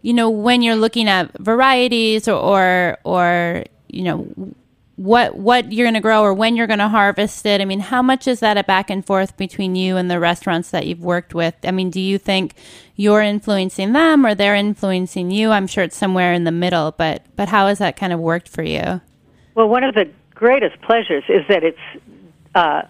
you 0.00 0.14
know 0.14 0.30
when 0.30 0.62
you're 0.62 0.76
looking 0.76 1.06
at 1.06 1.38
varieties 1.38 2.26
or 2.26 2.34
or, 2.34 2.98
or 3.04 3.64
you 3.88 4.02
know 4.02 4.54
what 5.00 5.34
what 5.34 5.72
you're 5.72 5.86
going 5.86 5.94
to 5.94 6.00
grow 6.00 6.22
or 6.22 6.34
when 6.34 6.56
you're 6.56 6.66
going 6.66 6.78
to 6.78 6.88
harvest 6.88 7.46
it. 7.46 7.62
I 7.62 7.64
mean, 7.64 7.80
how 7.80 8.02
much 8.02 8.28
is 8.28 8.40
that 8.40 8.58
a 8.58 8.64
back 8.64 8.90
and 8.90 9.04
forth 9.04 9.34
between 9.38 9.74
you 9.74 9.96
and 9.96 10.10
the 10.10 10.20
restaurants 10.20 10.72
that 10.72 10.86
you've 10.86 11.00
worked 11.00 11.34
with? 11.34 11.54
I 11.64 11.70
mean, 11.70 11.88
do 11.88 11.98
you 11.98 12.18
think 12.18 12.52
you're 12.96 13.22
influencing 13.22 13.94
them 13.94 14.26
or 14.26 14.34
they're 14.34 14.54
influencing 14.54 15.30
you? 15.30 15.52
I'm 15.52 15.66
sure 15.66 15.84
it's 15.84 15.96
somewhere 15.96 16.34
in 16.34 16.44
the 16.44 16.52
middle, 16.52 16.92
but 16.92 17.24
but 17.34 17.48
how 17.48 17.68
has 17.68 17.78
that 17.78 17.96
kind 17.96 18.12
of 18.12 18.20
worked 18.20 18.46
for 18.46 18.62
you? 18.62 19.00
Well, 19.54 19.70
one 19.70 19.84
of 19.84 19.94
the 19.94 20.10
greatest 20.34 20.78
pleasures 20.82 21.24
is 21.30 21.46
that 21.48 21.64
it's 21.64 22.04
uh, 22.54 22.82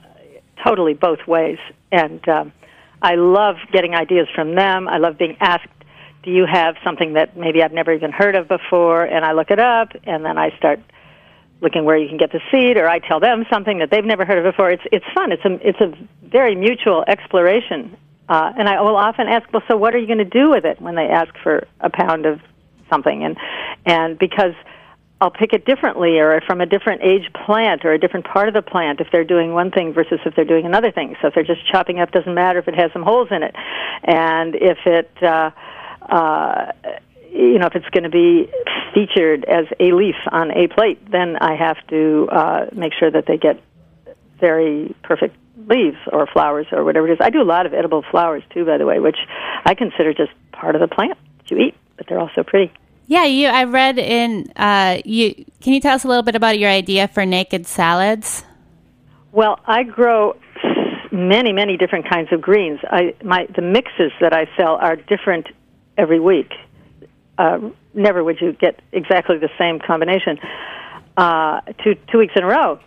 totally 0.67 0.95
both 0.95 1.25
ways, 1.29 1.59
and 1.93 2.29
um, 2.29 2.53
I 3.01 3.15
love 3.15 3.55
getting 3.73 3.95
ideas 3.95 4.27
from 4.35 4.57
them. 4.57 4.89
I 4.89 4.99
love 4.99 5.17
being 5.17 5.37
asked, 5.39 5.69
"Do 6.25 6.33
you 6.33 6.45
have 6.45 6.75
something 6.83 7.13
that 7.13 7.37
maybe 7.37 7.63
I've 7.63 7.73
never 7.73 7.93
even 7.93 8.11
heard 8.11 8.35
of 8.35 8.49
before?" 8.49 9.05
And 9.05 9.25
I 9.25 9.31
look 9.31 9.53
it 9.53 9.61
up, 9.61 9.91
and 10.03 10.25
then 10.25 10.39
I 10.39 10.51
start 10.57 10.81
looking 11.61 11.85
where 11.85 11.97
you 11.97 12.09
can 12.09 12.17
get 12.17 12.33
the 12.33 12.41
seed, 12.51 12.77
or 12.77 12.89
I 12.89 12.99
tell 12.99 13.21
them 13.21 13.45
something 13.53 13.79
that 13.79 13.91
they've 13.91 14.05
never 14.05 14.25
heard 14.25 14.39
of 14.39 14.53
before. 14.53 14.71
It's 14.71 14.83
it's 14.93 15.05
fun. 15.15 15.33
It's 15.33 15.45
a 15.45 15.69
it's 15.69 15.81
a 15.81 15.93
very 16.27 16.55
mutual 16.55 17.05
exploration. 17.07 17.97
Uh, 18.29 18.53
and 18.57 18.69
I 18.69 18.81
will 18.81 18.97
often 18.97 19.27
ask, 19.27 19.53
well, 19.53 19.63
so 19.69 19.77
what 19.77 19.93
are 19.93 19.99
you 19.99 20.07
going 20.07 20.19
to 20.19 20.25
do 20.25 20.51
with 20.51 20.65
it 20.65 20.81
when 20.81 20.95
they 20.95 21.09
ask 21.09 21.35
for 21.43 21.67
a 21.81 21.91
pound 21.91 22.27
of 22.27 22.41
something? 22.89 23.25
And 23.25 23.37
and 23.85 24.19
because 24.19 24.55
I'll 25.21 25.31
pick 25.33 25.53
it 25.53 25.67
differently, 25.67 26.19
or 26.19 26.41
from 26.47 26.61
a 26.61 26.67
different 26.67 27.03
age 27.03 27.31
plant, 27.45 27.85
or 27.85 27.93
a 27.93 27.99
different 27.99 28.27
part 28.27 28.49
of 28.49 28.55
the 28.55 28.63
plant, 28.63 29.01
if 29.01 29.09
they're 29.13 29.25
doing 29.25 29.53
one 29.53 29.71
thing 29.71 29.93
versus 29.93 30.21
if 30.25 30.35
they're 30.35 30.45
doing 30.45 30.65
another 30.65 30.91
thing. 30.93 31.17
So 31.21 31.29
if 31.29 31.35
they're 31.35 31.45
just 31.45 31.67
chopping 31.71 32.01
up, 32.01 32.13
doesn't 32.13 32.35
matter 32.35 32.59
if 32.59 32.69
it 32.69 32.75
has 32.75 32.91
some 32.93 33.03
holes 33.03 33.29
in 33.31 33.43
it, 33.43 33.55
and 34.05 34.55
if 34.55 34.79
it. 34.87 35.11
Uh, 35.23 35.51
uh, 36.09 36.73
you 37.33 37.59
know, 37.59 37.67
if 37.67 37.75
it's 37.75 37.89
going 37.91 38.05
to 38.05 38.11
be 38.11 38.51
featured 38.95 39.45
as 39.45 39.67
a 39.79 39.93
leaf 39.93 40.17
on 40.31 40.51
a 40.51 40.69
plate, 40.69 40.99
then 41.11 41.37
I 41.37 41.55
have 41.55 41.77
to 41.89 42.29
uh, 42.31 42.67
make 42.73 42.93
sure 42.99 43.11
that 43.11 43.27
they 43.27 43.37
get 43.37 43.63
very 44.41 44.95
perfect 45.03 45.37
leaves 45.69 45.99
or 46.13 46.27
flowers 46.27 46.67
or 46.73 46.85
whatever 46.85 47.09
it 47.09 47.13
is. 47.13 47.19
I 47.21 47.31
do 47.31 47.41
a 47.41 47.45
lot 47.45 47.67
of 47.67 47.75
edible 47.75 48.03
flowers 48.11 48.43
too, 48.53 48.65
by 48.65 48.79
the 48.79 48.87
way, 48.87 48.99
which 48.99 49.19
I 49.65 49.75
consider 49.75 50.13
just 50.13 50.33
part 50.53 50.75
of 50.75 50.81
the 50.81 50.89
plant 50.89 51.19
that 51.39 51.51
you 51.51 51.59
eat, 51.59 51.75
but 51.97 52.07
they're 52.09 52.19
also 52.19 52.43
pretty. 52.43 52.73
Yeah, 53.07 53.25
you. 53.25 53.49
I 53.49 53.65
read 53.65 53.99
in 53.99 54.53
uh, 54.55 55.01
you. 55.05 55.35
Can 55.61 55.73
you 55.73 55.81
tell 55.81 55.95
us 55.95 56.05
a 56.05 56.09
little 56.09 56.23
bit 56.23 56.37
about 56.37 56.59
your 56.59 56.71
idea 56.71 57.09
for 57.09 57.27
naked 57.27 57.67
salads? 57.67 58.45
Well, 59.33 59.59
I 59.67 59.83
grow 59.83 60.37
many, 61.11 61.53
many 61.53 61.77
different 61.77 62.09
kinds 62.09 62.33
of 62.33 62.41
greens. 62.41 62.79
I 62.85 63.15
my 63.25 63.49
the 63.55 63.63
mixes 63.63 64.13
that 64.21 64.33
I 64.33 64.49
sell 64.57 64.77
are 64.77 64.97
different 64.97 65.49
every 65.99 66.21
week. 66.21 66.53
Uh, 67.41 67.71
never 67.95 68.23
would 68.23 68.39
you 68.39 68.53
get 68.53 68.79
exactly 68.93 69.39
the 69.39 69.49
same 69.59 69.79
combination 69.79 70.39
uh, 71.17 71.61
two 71.83 71.95
two 72.13 72.19
weeks 72.19 72.35
in 72.37 72.43
a 72.43 72.47
row. 72.47 72.79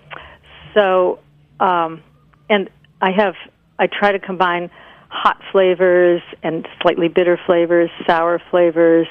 So, 0.76 1.20
um, 1.60 2.04
and 2.50 2.70
I 3.02 3.12
have 3.12 3.34
I 3.80 3.88
try 3.88 4.12
to 4.12 4.20
combine 4.20 4.70
hot 5.10 5.42
flavors 5.52 6.22
and 6.44 6.68
slightly 6.82 7.08
bitter 7.08 7.40
flavors, 7.48 7.90
sour 8.06 8.40
flavors, 8.52 9.08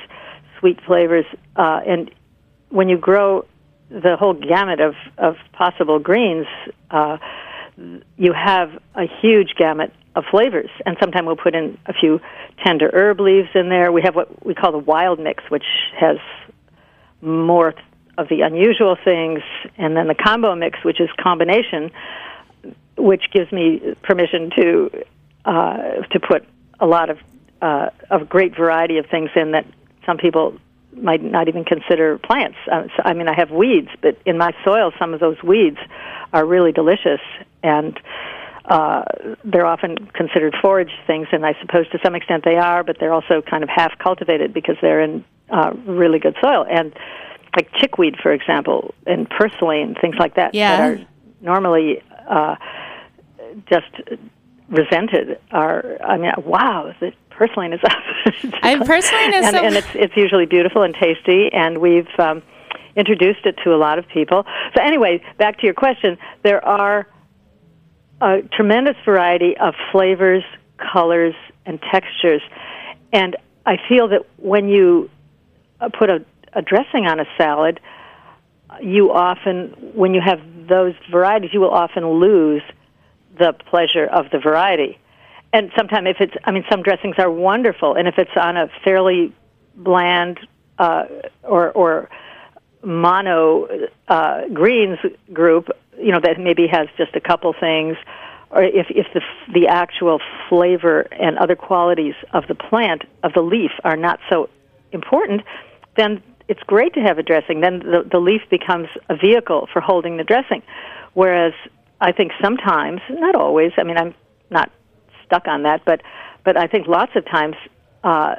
sweet 0.61 0.79
flavors, 0.87 1.25
uh, 1.57 1.81
and 1.87 2.11
when 2.71 2.89
you 2.89 2.97
grow 2.97 3.45
the 3.91 4.17
whole 4.17 4.35
gamut 4.35 4.81
of, 4.81 4.95
of 5.19 5.37
possible 5.53 5.99
greens, 5.99 6.47
uh, 6.91 7.19
you 8.17 8.33
have 8.33 8.71
a 8.95 9.07
huge 9.21 9.55
gamut 9.59 9.93
of 10.15 10.25
flavors. 10.31 10.71
And 10.85 10.97
sometimes 11.01 11.27
we'll 11.27 11.37
put 11.37 11.55
in 11.55 11.79
a 11.87 11.93
few 11.93 12.21
tender 12.65 12.91
herb 12.93 13.21
leaves 13.21 13.49
in 13.55 13.69
there. 13.69 13.91
We 13.93 14.03
have 14.03 14.15
what 14.15 14.45
we 14.45 14.55
call 14.55 14.73
the 14.73 14.79
wild 14.79 15.19
mix, 15.19 15.43
which 15.49 15.65
has 15.99 16.19
more 17.21 17.75
of 18.19 18.29
the 18.29 18.43
unusual 18.43 18.97
things, 19.03 19.41
and 19.79 19.97
then 19.97 20.07
the 20.07 20.15
combo 20.15 20.55
mix, 20.55 20.85
which 20.85 21.01
is 21.01 21.09
combination, 21.19 21.91
which 22.97 23.25
gives 23.33 23.51
me 23.51 23.95
permission 24.03 24.51
to 24.51 25.05
uh, 25.45 25.77
to 26.11 26.21
put 26.21 26.47
a 26.79 26.87
lot 26.87 27.11
of 27.11 27.19
uh, 27.63 27.89
of 28.11 28.29
great 28.29 28.55
variety 28.55 28.99
of 28.99 29.07
things 29.07 29.31
in 29.35 29.53
that 29.53 29.67
some 30.05 30.19
people 30.19 30.59
might 30.95 31.23
not 31.23 31.49
even 31.49 31.65
consider 31.65 32.19
plants. 32.19 32.57
Uh, 32.71 32.83
so, 32.97 33.03
I 33.05 33.15
mean, 33.15 33.29
I 33.29 33.35
have 33.35 33.51
weeds, 33.51 33.89
but 34.03 34.19
in 34.27 34.37
my 34.37 34.53
soil, 34.63 34.93
some 34.99 35.15
of 35.15 35.21
those 35.21 35.43
weeds 35.43 35.79
are 36.33 36.45
really 36.45 36.73
delicious, 36.73 37.21
and 37.63 37.99
uh, 38.67 39.03
they're 39.45 39.67
often 39.67 39.97
considered 40.15 40.55
forage 40.61 40.93
things, 41.07 41.29
and 41.33 41.45
I 41.45 41.55
suppose 41.61 41.89
to 41.91 41.99
some 42.05 42.15
extent 42.15 42.45
they 42.45 42.57
are, 42.57 42.85
but 42.85 42.97
they're 43.01 43.13
also 43.13 43.43
kind 43.43 43.63
of 43.63 43.69
half 43.69 43.99
cultivated 43.99 44.55
because 44.55 44.77
they're 44.81 45.01
in 45.01 45.25
uh, 45.51 45.73
really 45.87 46.19
good 46.19 46.37
soil. 46.41 46.65
And 46.71 46.95
like 47.57 47.73
chickweed, 47.75 48.17
for 48.23 48.33
example, 48.33 48.95
and 49.07 49.29
purslane, 49.29 49.95
things 50.01 50.17
like 50.19 50.37
that, 50.37 50.55
yeah. 50.55 50.77
that 50.77 51.01
are 51.01 51.07
normally 51.41 52.03
uh, 52.29 52.57
just 53.69 53.91
resented 54.69 55.39
are 55.51 55.99
I 56.03 56.17
mean 56.17 56.33
wow 56.47 56.95
the 56.99 57.13
purslane 57.31 57.75
is 57.75 57.81
up. 57.85 57.93
I 58.63 58.77
purslane 58.79 59.35
is 59.35 59.45
and, 59.45 59.57
so 59.57 59.63
and 59.63 59.75
it's 59.75 59.89
it's 59.95 60.17
usually 60.17 60.47
beautiful 60.47 60.83
and 60.83 60.95
tasty 60.95 61.51
and 61.53 61.79
we've 61.79 62.09
um, 62.19 62.43
introduced 62.97 63.45
it 63.45 63.59
to 63.65 63.75
a 63.75 63.77
lot 63.77 63.99
of 63.99 64.09
people. 64.09 64.45
So 64.75 64.83
anyway, 64.83 65.23
back 65.39 65.59
to 65.59 65.65
your 65.65 65.75
question, 65.75 66.19
there 66.43 66.65
are 66.65 67.07
a 68.23 68.43
tremendous 68.53 68.97
variety 69.05 69.57
of 69.57 69.75
flavors, 69.91 70.45
colors, 70.79 71.35
and 71.67 71.81
textures, 71.83 72.41
and 73.13 73.37
I 73.67 73.77
feel 73.89 74.09
that 74.09 74.23
when 74.39 74.69
you 74.69 75.11
uh, 75.81 75.89
put 75.89 76.09
a, 76.09 76.25
a 76.53 76.63
dressing 76.63 77.07
on 77.07 77.21
a 77.21 77.25
salad, 77.37 77.81
you 78.81 79.13
often 79.13 79.93
when 79.95 80.15
you 80.15 80.21
have 80.21 80.41
those 80.69 80.95
varieties, 81.11 81.51
you 81.53 81.61
will 81.61 81.71
often 81.71 82.09
lose 82.09 82.63
the 83.39 83.53
pleasure 83.53 84.07
of 84.07 84.31
the 84.31 84.39
variety. 84.39 84.99
And 85.53 85.71
sometimes, 85.77 86.09
if 86.09 86.21
it's, 86.21 86.35
I 86.45 86.53
mean, 86.53 86.65
some 86.71 86.83
dressings 86.83 87.17
are 87.19 87.31
wonderful, 87.31 87.95
and 87.95 88.09
if 88.09 88.15
it's 88.19 88.31
on 88.37 88.57
a 88.57 88.71
fairly 88.85 89.35
bland 89.75 90.39
uh, 90.79 91.05
or 91.43 91.71
or 91.73 92.09
mono 92.85 93.69
uh, 94.09 94.49
greens 94.49 94.99
group, 95.33 95.69
you 95.99 96.13
know, 96.13 96.21
that 96.21 96.39
maybe 96.39 96.67
has 96.67 96.89
just 96.97 97.15
a 97.15 97.21
couple 97.21 97.53
things, 97.59 97.97
or 98.51 98.63
if 98.63 98.87
if 98.91 99.07
the 99.15 99.21
the 99.53 99.67
actual 99.69 100.21
flavor 100.49 101.03
and 101.13 101.39
other 101.39 101.57
qualities 101.57 102.15
of 102.33 102.47
the 102.49 102.55
plant 102.55 103.03
of 103.23 103.33
the 103.33 103.41
leaf 103.41 103.71
are 103.85 103.97
not 103.97 104.21
so 104.31 104.49
important, 104.93 105.43
then 105.97 106.23
it's 106.49 106.63
great 106.65 106.95
to 106.95 107.01
have 107.01 107.19
a 107.19 107.23
dressing. 107.23 107.61
Then 107.61 107.81
the 107.81 108.07
the 108.11 108.19
leaf 108.19 108.43
becomes 108.51 108.89
a 109.09 109.17
vehicle 109.17 109.69
for 109.73 109.81
holding 109.81 110.17
the 110.17 110.25
dressing, 110.25 110.63
whereas 111.15 111.55
I 112.01 112.13
think 112.13 112.33
sometimes, 112.43 113.01
not 113.09 113.35
always. 113.35 113.73
I 113.79 113.85
mean, 113.85 113.97
I'm 113.97 114.15
not 114.51 114.71
stuck 115.25 115.47
on 115.47 115.63
that, 115.63 115.85
but 115.85 116.03
but 116.45 116.57
I 116.57 116.67
think 116.67 116.87
lots 116.89 117.13
of 117.15 117.25
times 117.25 117.57
uh, 118.05 118.37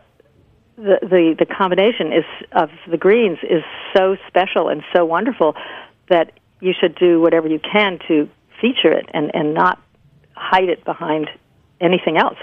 the 0.75 0.99
the 1.01 1.35
the 1.39 1.45
combination 1.45 2.11
is 2.11 2.25
of 2.51 2.69
the 2.89 2.97
greens 2.97 3.39
is 3.43 3.63
so 3.95 4.17
special 4.27 4.69
and 4.69 4.83
so 4.93 5.05
wonderful 5.05 5.55
that 6.09 6.33
you 6.63 6.73
should 6.80 6.95
do 6.95 7.19
whatever 7.19 7.47
you 7.47 7.60
can 7.60 7.99
to 8.08 8.30
feature 8.62 8.91
it 8.91 9.08
and 9.13 9.32
and 9.34 9.54
not 9.54 9.82
hide 10.36 10.69
it 10.69 10.84
behind 10.86 11.30
anything 11.82 12.17
else. 12.17 12.38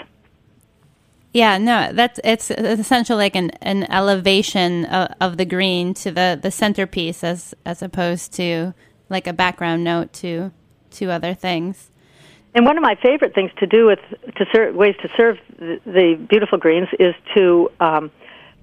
Yeah, 1.33 1.59
no, 1.59 1.93
that's 1.93 2.19
it's 2.25 2.51
essentially 2.51 3.19
like 3.19 3.37
an, 3.37 3.51
an 3.63 3.85
elevation 3.91 4.85
of, 4.87 5.15
of 5.21 5.37
the 5.37 5.45
green 5.45 5.95
to 5.95 6.11
the, 6.11 6.39
the 6.41 6.51
centerpiece 6.51 7.23
as 7.23 7.55
as 7.65 7.83
opposed 7.83 8.33
to 8.35 8.75
like 9.09 9.27
a 9.27 9.33
background 9.33 9.85
note 9.85 10.13
to 10.15 10.53
to 10.93 11.11
other 11.11 11.35
things. 11.35 11.91
And 12.53 12.67
one 12.67 12.77
of 12.77 12.83
my 12.83 12.97
favorite 12.97 13.33
things 13.33 13.53
to 13.59 13.67
do 13.67 13.87
with 13.87 14.01
to 14.37 14.45
serve, 14.53 14.75
ways 14.75 14.97
to 15.03 15.09
serve 15.17 15.39
the, 15.59 15.81
the 15.87 16.27
beautiful 16.29 16.59
greens 16.59 16.89
is 16.99 17.15
to 17.37 17.71
um, 17.79 18.11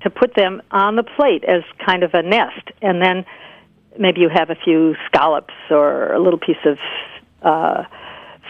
to 0.01 0.09
put 0.09 0.35
them 0.35 0.61
on 0.71 0.97
the 0.97 1.03
plate 1.03 1.45
as 1.45 1.63
kind 1.85 2.03
of 2.03 2.13
a 2.13 2.21
nest, 2.21 2.69
and 2.81 3.01
then 3.01 3.25
maybe 3.99 4.21
you 4.21 4.29
have 4.29 4.49
a 4.49 4.55
few 4.55 4.95
scallops 5.05 5.53
or 5.69 6.13
a 6.13 6.19
little 6.19 6.39
piece 6.39 6.63
of 6.65 6.77
uh, 7.41 7.83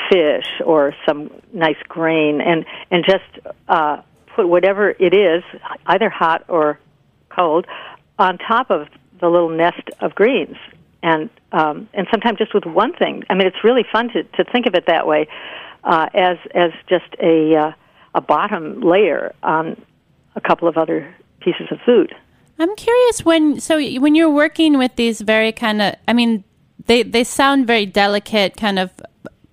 fish 0.09 0.47
or 0.65 0.93
some 1.05 1.31
nice 1.53 1.81
grain, 1.87 2.41
and 2.41 2.65
and 2.91 3.03
just 3.05 3.47
uh, 3.67 4.01
put 4.35 4.47
whatever 4.47 4.89
it 4.89 5.13
is, 5.13 5.43
either 5.85 6.09
hot 6.09 6.45
or 6.47 6.79
cold, 7.29 7.65
on 8.19 8.37
top 8.37 8.69
of 8.69 8.87
the 9.19 9.27
little 9.27 9.49
nest 9.49 9.89
of 9.99 10.15
greens, 10.15 10.57
and 11.03 11.29
um, 11.51 11.89
and 11.93 12.07
sometimes 12.11 12.37
just 12.37 12.53
with 12.53 12.65
one 12.65 12.93
thing. 12.93 13.23
I 13.29 13.33
mean, 13.33 13.47
it's 13.47 13.63
really 13.63 13.85
fun 13.91 14.09
to, 14.09 14.23
to 14.23 14.43
think 14.51 14.65
of 14.65 14.75
it 14.75 14.85
that 14.87 15.07
way, 15.07 15.27
uh, 15.83 16.07
as 16.13 16.37
as 16.53 16.71
just 16.87 17.15
a 17.21 17.55
uh, 17.55 17.71
a 18.15 18.21
bottom 18.21 18.81
layer 18.81 19.33
on 19.43 19.81
a 20.35 20.41
couple 20.41 20.67
of 20.67 20.77
other 20.77 21.13
pieces 21.39 21.67
of 21.71 21.79
food. 21.85 22.13
I'm 22.59 22.75
curious 22.75 23.23
when 23.23 23.59
so 23.59 23.79
when 23.99 24.15
you're 24.15 24.29
working 24.29 24.77
with 24.77 24.95
these 24.95 25.21
very 25.21 25.51
kind 25.51 25.81
of 25.81 25.95
I 26.07 26.13
mean 26.13 26.43
they 26.85 27.03
they 27.03 27.23
sound 27.23 27.67
very 27.67 27.85
delicate 27.85 28.57
kind 28.57 28.79
of 28.79 28.91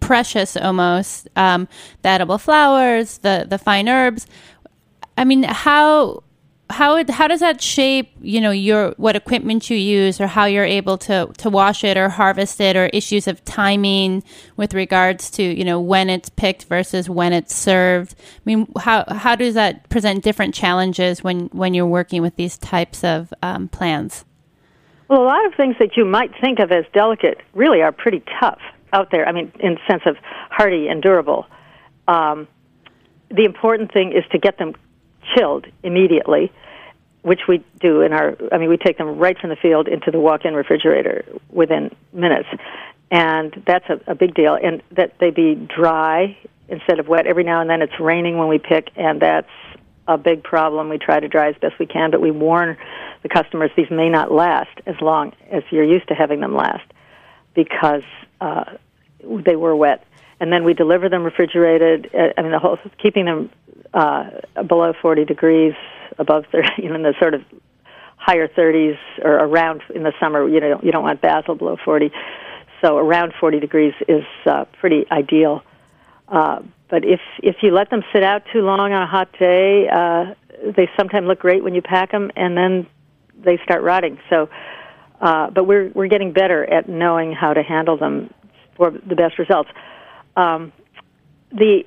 precious 0.01 0.57
almost 0.57 1.29
um, 1.37 1.69
the 2.03 2.09
edible 2.09 2.39
flowers 2.39 3.19
the 3.19 3.47
the 3.49 3.59
fine 3.59 3.89
herbs. 3.89 4.27
I 5.17 5.25
mean 5.25 5.43
how 5.45 6.24
how 6.71 6.97
it, 6.97 7.11
how 7.11 7.29
does 7.29 7.41
that 7.41 7.61
shape 7.61 8.11
you 8.23 8.41
know 8.41 8.51
your 8.51 8.93
what 8.97 9.17
equipment 9.17 9.69
you 9.69 9.77
use 9.77 10.21
or 10.21 10.27
how 10.27 10.47
you're 10.47 10.65
able 10.65 10.97
to 10.97 11.31
to 11.37 11.51
wash 11.51 11.85
it 11.85 11.97
or 11.97 12.09
harvest 12.09 12.61
it 12.61 12.75
or 12.75 12.87
issues 12.87 13.29
of 13.29 13.45
timing 13.45 14.23
with 14.57 14.73
regards 14.73 15.31
to 15.31 15.43
you 15.43 15.65
know 15.65 15.79
when 15.79 16.09
it's 16.09 16.31
picked 16.31 16.65
versus 16.65 17.09
when 17.09 17.33
it's 17.33 17.55
served? 17.55 18.15
I 18.19 18.41
mean 18.45 18.67
how 18.79 19.05
how 19.09 19.37
does 19.37 19.55
that 19.55 19.89
present 19.91 20.25
different 20.25 20.55
challenges 20.55 21.23
when 21.23 21.49
when 21.53 21.75
you're 21.75 21.87
working 21.87 22.23
with 22.23 22.37
these 22.37 22.57
types 22.57 23.05
of 23.05 23.33
um, 23.43 23.69
plans? 23.69 24.25
Well 25.09 25.23
a 25.23 25.27
lot 25.27 25.45
of 25.45 25.55
things 25.55 25.77
that 25.79 25.99
you 25.99 26.07
might 26.07 26.33
think 26.41 26.61
of 26.61 26.73
as 26.73 26.87
delicate 26.95 27.43
really 27.53 27.83
are 27.83 27.93
pretty 27.93 28.23
tough 28.41 28.61
out 28.95 29.11
there. 29.11 29.29
I 29.29 29.33
mean 29.33 29.53
in 29.61 29.75
the 29.75 29.81
sense 29.87 30.03
of 30.07 30.17
hardy 30.51 30.89
and 30.89 31.03
durable. 31.03 31.47
Um, 32.09 32.49
the 33.31 33.45
important 33.45 33.93
thing 33.93 34.13
is 34.13 34.25
to 34.33 34.39
get 34.39 34.59
them 34.59 34.75
chilled 35.37 35.67
immediately, 35.83 36.53
which 37.23 37.43
we 37.49 37.65
do 37.81 38.03
in 38.03 38.13
our. 38.13 38.37
I 38.53 38.59
mean, 38.59 38.69
we 38.69 38.77
take 38.77 38.99
them 38.99 39.19
right 39.19 39.39
from 39.39 39.51
the 39.51 39.57
field 39.57 39.89
into 39.89 40.11
the 40.11 40.21
walk-in 40.21 40.55
refrigerator 40.55 41.25
within 41.51 41.95
minutes, 42.13 42.49
and 43.11 43.63
that's 43.67 43.89
a, 43.89 44.01
a 44.11 44.15
big 44.15 44.35
deal. 44.35 44.59
And 44.61 44.83
that 44.93 45.15
they 45.19 45.31
be 45.31 45.55
dry 45.55 46.37
instead 46.69 46.99
of 46.99 47.09
wet. 47.09 47.27
Every 47.27 47.45
now 47.45 47.61
and 47.61 47.69
then 47.69 47.83
it's 47.83 47.99
raining 48.01 48.39
when 48.39 48.49
we 48.49 48.59
pick, 48.59 48.91
and 48.97 49.21
that's 49.21 49.51
a 50.07 50.19
big 50.19 50.43
problem. 50.43 50.89
We 50.89 50.99
try 50.99 51.21
to 51.21 51.29
dry 51.29 51.49
as 51.49 51.57
best 51.57 51.79
we 51.79 51.87
can, 51.87 52.11
but 52.11 52.21
we 52.21 52.31
warn 52.31 52.77
the 53.23 53.29
customers 53.29 53.71
these 53.77 53.91
may 53.91 54.11
not 54.11 54.31
last 54.31 54.81
as 54.87 54.97
long 55.01 55.33
as 55.51 55.63
you're 55.71 55.85
used 55.85 56.09
to 56.09 56.15
having 56.15 56.41
them 56.41 56.55
last 56.55 56.85
because 57.55 58.03
uh, 58.41 58.65
they 59.23 59.57
were 59.57 59.75
wet. 59.75 60.07
And 60.45 60.53
then 60.53 60.63
we 60.63 60.75
deliver 60.75 61.09
them 61.09 61.25
refrigerated. 61.25 62.11
Uh, 62.13 62.35
I 62.37 62.43
mean, 62.43 62.53
the 62.53 62.59
whole 62.59 62.77
keeping 63.03 63.25
them 63.25 63.51
uh, 63.95 64.29
below 64.69 64.93
40 65.01 65.25
degrees, 65.25 65.73
above 66.19 66.45
30, 66.53 66.69
you 66.83 66.91
know, 66.91 66.97
in 66.97 67.03
the 67.03 67.15
sort 67.19 67.33
of 67.33 67.41
higher 68.19 68.47
30s 68.47 68.99
or 69.23 69.33
around 69.33 69.81
in 69.95 70.03
the 70.03 70.13
summer. 70.21 70.47
You 70.47 70.61
know, 70.61 70.81
you 70.83 70.93
don't 70.93 71.03
want 71.03 71.23
basil 71.23 71.55
below 71.55 71.79
40, 71.83 72.13
so 72.83 72.99
around 72.99 73.33
40 73.41 73.59
degrees 73.59 73.95
is 74.07 74.25
uh, 74.45 74.67
pretty 74.79 75.07
ideal. 75.11 75.63
Uh, 76.29 76.61
but 76.91 77.07
if 77.07 77.21
if 77.43 77.57
you 77.63 77.71
let 77.71 77.89
them 77.89 78.03
sit 78.13 78.23
out 78.23 78.43
too 78.53 78.61
long 78.61 78.93
on 78.93 79.03
a 79.03 79.07
hot 79.07 79.31
day, 79.39 79.89
uh, 79.89 80.35
they 80.77 80.91
sometimes 80.95 81.27
look 81.27 81.39
great 81.39 81.65
when 81.65 81.75
you 81.75 81.81
pack 81.81 82.11
them, 82.11 82.31
and 82.37 82.55
then 82.55 82.87
they 83.43 83.59
start 83.65 83.83
rotting. 83.83 84.19
So, 84.29 84.51
uh, 85.23 85.49
but 85.49 85.65
we're 85.65 85.89
we're 85.95 86.09
getting 86.09 86.35
better 86.35 86.71
at 86.71 86.87
knowing 86.87 87.33
how 87.33 87.55
to 87.55 87.63
handle 87.63 87.97
them 87.97 88.29
for 88.77 88.91
the 88.91 89.15
best 89.15 89.39
results. 89.39 89.71
Um, 90.37 90.73
the 91.53 91.85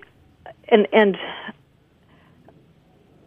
and 0.69 0.87
and 0.93 1.17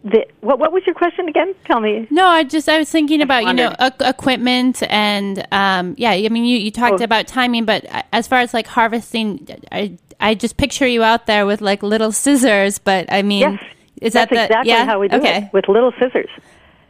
the, 0.03 0.27
what 0.41 0.59
what 0.59 0.73
was 0.73 0.83
your 0.87 0.95
question 0.95 1.29
again? 1.29 1.55
Tell 1.67 1.81
me. 1.81 2.07
No, 2.11 2.27
I 2.27 2.43
just 2.43 2.69
I 2.69 2.79
was 2.79 2.91
thinking 2.91 3.21
about 3.21 3.45
you 3.45 3.53
know 3.53 3.75
wondered. 3.79 4.03
e- 4.03 4.09
equipment 4.09 4.83
and 4.89 5.47
um, 5.53 5.95
yeah. 5.99 6.13
I 6.13 6.29
mean, 6.31 6.45
you, 6.47 6.57
you 6.57 6.71
talked 6.71 7.03
Oh. 7.03 7.05
about 7.05 7.27
timing, 7.27 7.67
but 7.67 7.85
as 8.13 8.27
far 8.27 8.39
as 8.39 8.55
like 8.55 8.67
harvesting, 8.67 9.47
I 9.71 9.99
I 10.19 10.35
just 10.35 10.57
picture 10.57 10.87
you 10.87 11.03
out 11.03 11.27
there 11.27 11.45
with 11.45 11.61
like 11.61 11.83
little 11.83 12.13
scissors. 12.13 12.79
But 12.79 13.13
I 13.13 13.21
mean, 13.23 13.41
Yes, 13.43 13.63
is 14.01 14.13
that's 14.15 14.31
that 14.31 14.37
the 14.37 14.45
exactly 14.45 14.71
yeah? 14.73 14.87
how 14.87 14.99
we 15.01 15.09
do 15.09 15.17
okay. 15.19 15.45
it 15.45 15.53
with 15.53 15.69
little 15.69 15.93
scissors, 15.99 16.31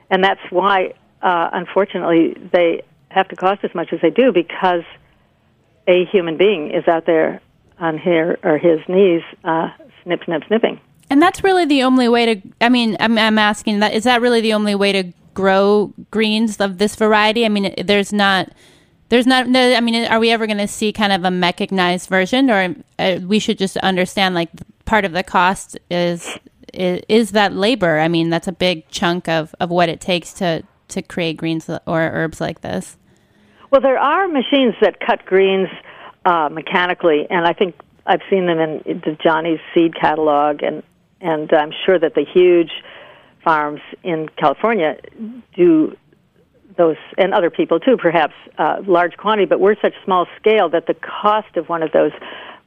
and 0.08 0.22
that's 0.22 0.40
why, 0.50 0.94
uh, 1.20 1.50
unfortunately, 1.52 2.34
they 2.52 2.82
have 3.08 3.26
to 3.28 3.34
cost 3.34 3.64
as 3.64 3.74
much 3.74 3.92
as 3.92 4.00
they 4.02 4.10
do 4.10 4.30
because 4.32 4.84
a 5.88 6.04
human 6.04 6.36
being 6.36 6.70
is 6.70 6.86
out 6.86 7.06
there 7.06 7.40
on 7.80 7.98
her 7.98 8.38
or 8.42 8.58
his 8.58 8.80
knees, 8.88 9.22
uh, 9.44 9.70
snip, 10.04 10.24
snip, 10.24 10.44
snipping. 10.46 10.80
And 11.08 11.20
that's 11.20 11.42
really 11.42 11.64
the 11.64 11.82
only 11.82 12.08
way 12.08 12.34
to. 12.34 12.48
I 12.60 12.68
mean, 12.68 12.96
I'm, 13.00 13.18
I'm 13.18 13.38
asking 13.38 13.80
that. 13.80 13.94
Is 13.94 14.04
that 14.04 14.20
really 14.20 14.40
the 14.40 14.52
only 14.54 14.76
way 14.76 14.92
to 14.92 15.12
grow 15.34 15.92
greens 16.10 16.60
of 16.60 16.78
this 16.78 16.94
variety? 16.94 17.44
I 17.44 17.48
mean, 17.48 17.74
there's 17.84 18.12
not. 18.12 18.50
There's 19.08 19.26
not. 19.26 19.48
No, 19.48 19.74
I 19.74 19.80
mean, 19.80 20.06
are 20.06 20.20
we 20.20 20.30
ever 20.30 20.46
going 20.46 20.58
to 20.58 20.68
see 20.68 20.92
kind 20.92 21.12
of 21.12 21.24
a 21.24 21.30
mechanized 21.30 22.08
version, 22.08 22.48
or 22.48 22.76
uh, 23.00 23.18
we 23.26 23.40
should 23.40 23.58
just 23.58 23.76
understand 23.78 24.36
like 24.36 24.50
part 24.84 25.04
of 25.04 25.10
the 25.10 25.24
cost 25.24 25.76
is, 25.90 26.38
is 26.72 27.02
is 27.08 27.30
that 27.32 27.54
labor? 27.54 27.98
I 27.98 28.06
mean, 28.06 28.30
that's 28.30 28.46
a 28.46 28.52
big 28.52 28.88
chunk 28.88 29.28
of 29.28 29.52
of 29.58 29.70
what 29.70 29.88
it 29.88 30.00
takes 30.00 30.32
to 30.34 30.62
to 30.88 31.02
create 31.02 31.38
greens 31.38 31.68
or 31.68 32.00
herbs 32.00 32.40
like 32.40 32.60
this. 32.60 32.96
Well, 33.72 33.80
there 33.80 33.98
are 33.98 34.28
machines 34.28 34.74
that 34.80 35.00
cut 35.00 35.24
greens 35.26 35.68
uh, 36.24 36.48
mechanically, 36.50 37.26
and 37.30 37.46
I 37.46 37.52
think 37.52 37.74
I've 38.06 38.22
seen 38.28 38.46
them 38.46 38.58
in 38.58 39.00
the 39.04 39.16
Johnny's 39.22 39.60
seed 39.74 39.94
catalog, 39.94 40.62
and 40.62 40.82
and 41.20 41.52
I'm 41.52 41.72
sure 41.84 41.98
that 41.98 42.14
the 42.14 42.24
huge 42.24 42.70
farms 43.44 43.80
in 44.02 44.28
California 44.36 44.96
do 45.54 45.96
those, 46.76 46.96
and 47.18 47.34
other 47.34 47.50
people 47.50 47.78
too, 47.78 47.96
perhaps 47.96 48.34
uh, 48.58 48.82
large 48.86 49.16
quantity. 49.16 49.46
But 49.46 49.60
we're 49.60 49.76
such 49.80 49.94
small 50.04 50.26
scale 50.38 50.70
that 50.70 50.86
the 50.86 50.94
cost 50.94 51.56
of 51.56 51.68
one 51.68 51.82
of 51.82 51.92
those 51.92 52.12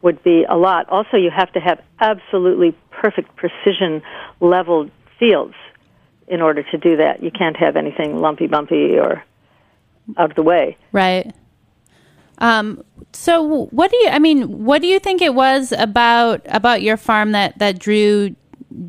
would 0.02 0.22
be 0.24 0.46
a 0.48 0.56
lot. 0.56 0.90
Also, 0.90 1.18
you 1.18 1.32
have 1.32 1.52
to 1.54 1.60
have 1.60 1.82
absolutely 2.00 2.78
perfect 2.92 3.36
precision 3.36 4.02
leveled 4.40 4.92
fields 5.20 5.56
in 6.28 6.42
order 6.42 6.64
to 6.64 6.78
do 6.78 6.98
that. 6.98 7.24
You 7.24 7.32
can't 7.32 7.58
have 7.58 7.76
anything 7.76 8.18
lumpy 8.18 8.48
bumpy 8.48 8.98
or 8.98 9.24
out 10.18 10.30
of 10.30 10.36
the 10.36 10.44
way. 10.44 10.78
Right. 10.92 11.34
Um, 12.40 12.84
so 13.14 13.68
what 13.72 13.92
do 13.92 13.98
you 13.98 14.10
I 14.10 14.20
mean, 14.20 14.66
what 14.66 14.82
do 14.82 14.88
you 14.88 15.00
think 15.00 15.22
it 15.22 15.36
was 15.36 15.72
about 15.72 16.42
about 16.46 16.82
your 16.82 16.98
farm 16.98 17.32
that 17.32 17.60
that 17.60 17.80
drew 17.80 18.36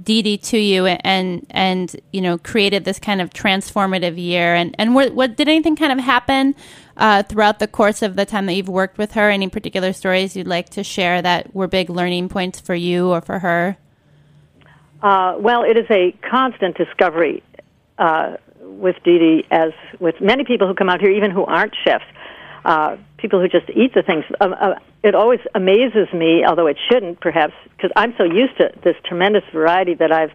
Didi 0.02 0.38
to 0.38 0.58
you 0.58 0.86
and 0.86 1.46
and 1.50 1.94
you 2.12 2.22
know 2.22 2.38
created 2.38 2.84
this 2.84 2.98
kind 2.98 3.20
of 3.20 3.30
transformative 3.30 4.18
year? 4.18 4.54
And 4.54 4.74
and 4.78 4.94
what, 4.94 5.14
what 5.14 5.36
did 5.36 5.48
anything 5.48 5.76
kind 5.76 5.92
of 5.92 5.98
happen 5.98 6.54
uh, 6.96 7.22
throughout 7.24 7.58
the 7.58 7.68
course 7.68 8.02
of 8.02 8.16
the 8.16 8.24
time 8.24 8.46
that 8.46 8.54
you've 8.54 8.68
worked 8.68 8.98
with 8.98 9.12
her? 9.12 9.28
Any 9.28 9.48
particular 9.48 9.92
stories 9.92 10.36
you'd 10.36 10.46
like 10.46 10.70
to 10.70 10.82
share 10.82 11.20
that 11.22 11.54
were 11.54 11.68
big 11.68 11.90
learning 11.90 12.30
points 12.30 12.60
for 12.60 12.74
you 12.74 13.10
or 13.10 13.20
for 13.20 13.40
her? 13.40 13.76
Uh, 15.02 15.36
well, 15.38 15.64
it 15.64 15.76
is 15.76 15.86
a 15.90 16.12
constant 16.22 16.78
discovery 16.78 17.42
uh, 17.98 18.38
with 18.62 18.96
Didi, 19.04 19.46
as 19.50 19.72
with 20.00 20.18
many 20.20 20.44
people 20.44 20.66
who 20.66 20.74
come 20.74 20.88
out 20.88 21.02
here, 21.02 21.10
even 21.10 21.30
who 21.30 21.44
aren't 21.44 21.74
chefs, 21.84 22.06
uh, 22.64 22.96
people 23.24 23.40
who 23.40 23.48
just 23.48 23.70
eat 23.70 23.94
the 23.94 24.02
things. 24.02 24.22
Um, 24.38 24.54
uh, 24.60 24.74
it 25.02 25.14
always 25.14 25.40
amazes 25.54 26.12
me, 26.12 26.44
although 26.46 26.66
it 26.66 26.76
shouldn't, 26.90 27.20
perhaps, 27.20 27.54
because 27.74 27.90
I'm 27.96 28.14
so 28.18 28.24
used 28.24 28.58
to 28.58 28.70
this 28.82 28.96
tremendous 29.02 29.44
variety 29.50 29.94
that 29.94 30.12
I've 30.12 30.32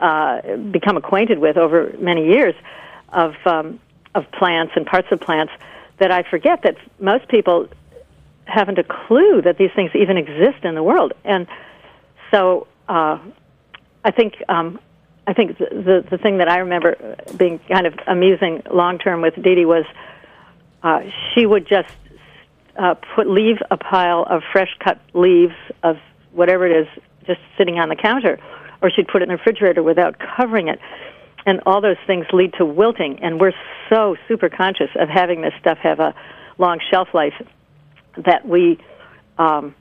uh, 0.00 0.56
become 0.70 0.96
acquainted 0.96 1.40
with 1.40 1.56
over 1.56 1.92
many 1.98 2.28
years 2.28 2.54
of 3.08 3.34
um, 3.44 3.80
of 4.14 4.30
plants 4.30 4.72
and 4.76 4.86
parts 4.86 5.08
of 5.10 5.18
plants 5.20 5.52
that 5.98 6.12
I 6.12 6.22
forget 6.22 6.62
that 6.62 6.76
most 7.00 7.26
people 7.26 7.66
haven't 8.44 8.78
a 8.78 8.84
clue 8.84 9.42
that 9.42 9.58
these 9.58 9.72
things 9.74 9.90
even 9.96 10.16
exist 10.16 10.62
in 10.62 10.76
the 10.76 10.82
world, 10.82 11.12
and 11.24 11.48
so. 12.30 12.68
Uh, 12.88 13.18
I 14.04 14.10
think 14.10 14.34
um, 14.48 14.80
I 15.28 15.32
think 15.32 15.58
the, 15.58 15.66
the 15.70 16.04
the 16.10 16.18
thing 16.18 16.38
that 16.38 16.48
I 16.48 16.58
remember 16.58 17.16
being 17.36 17.60
kind 17.60 17.86
of 17.86 17.94
amusing 18.08 18.62
long 18.68 18.98
term 18.98 19.22
with 19.22 19.34
Dee 19.40 19.64
was 19.64 19.84
uh, 20.82 21.02
she 21.32 21.46
would 21.46 21.68
just 21.68 21.94
uh, 22.78 22.94
put 23.14 23.28
leave 23.28 23.56
a 23.70 23.76
pile 23.76 24.24
of 24.28 24.42
fresh 24.52 24.74
cut 24.78 25.00
leaves 25.14 25.54
of 25.82 25.96
whatever 26.32 26.66
it 26.66 26.72
is 26.72 27.02
just 27.26 27.40
sitting 27.56 27.78
on 27.78 27.88
the 27.88 27.96
counter, 27.96 28.38
or 28.80 28.90
she'd 28.90 29.08
put 29.08 29.22
it 29.22 29.24
in 29.24 29.28
the 29.28 29.36
refrigerator 29.36 29.82
without 29.82 30.16
covering 30.18 30.68
it, 30.68 30.78
and 31.46 31.60
all 31.66 31.80
those 31.80 31.96
things 32.06 32.26
lead 32.32 32.52
to 32.54 32.64
wilting. 32.64 33.18
And 33.22 33.40
we're 33.40 33.52
so 33.88 34.16
super 34.28 34.48
conscious 34.48 34.90
of 34.98 35.08
having 35.08 35.42
this 35.42 35.52
stuff 35.60 35.78
have 35.78 36.00
a 36.00 36.14
long 36.58 36.80
shelf 36.90 37.08
life 37.14 37.34
that 38.16 38.46
we, 38.46 38.78
um, 39.38 39.74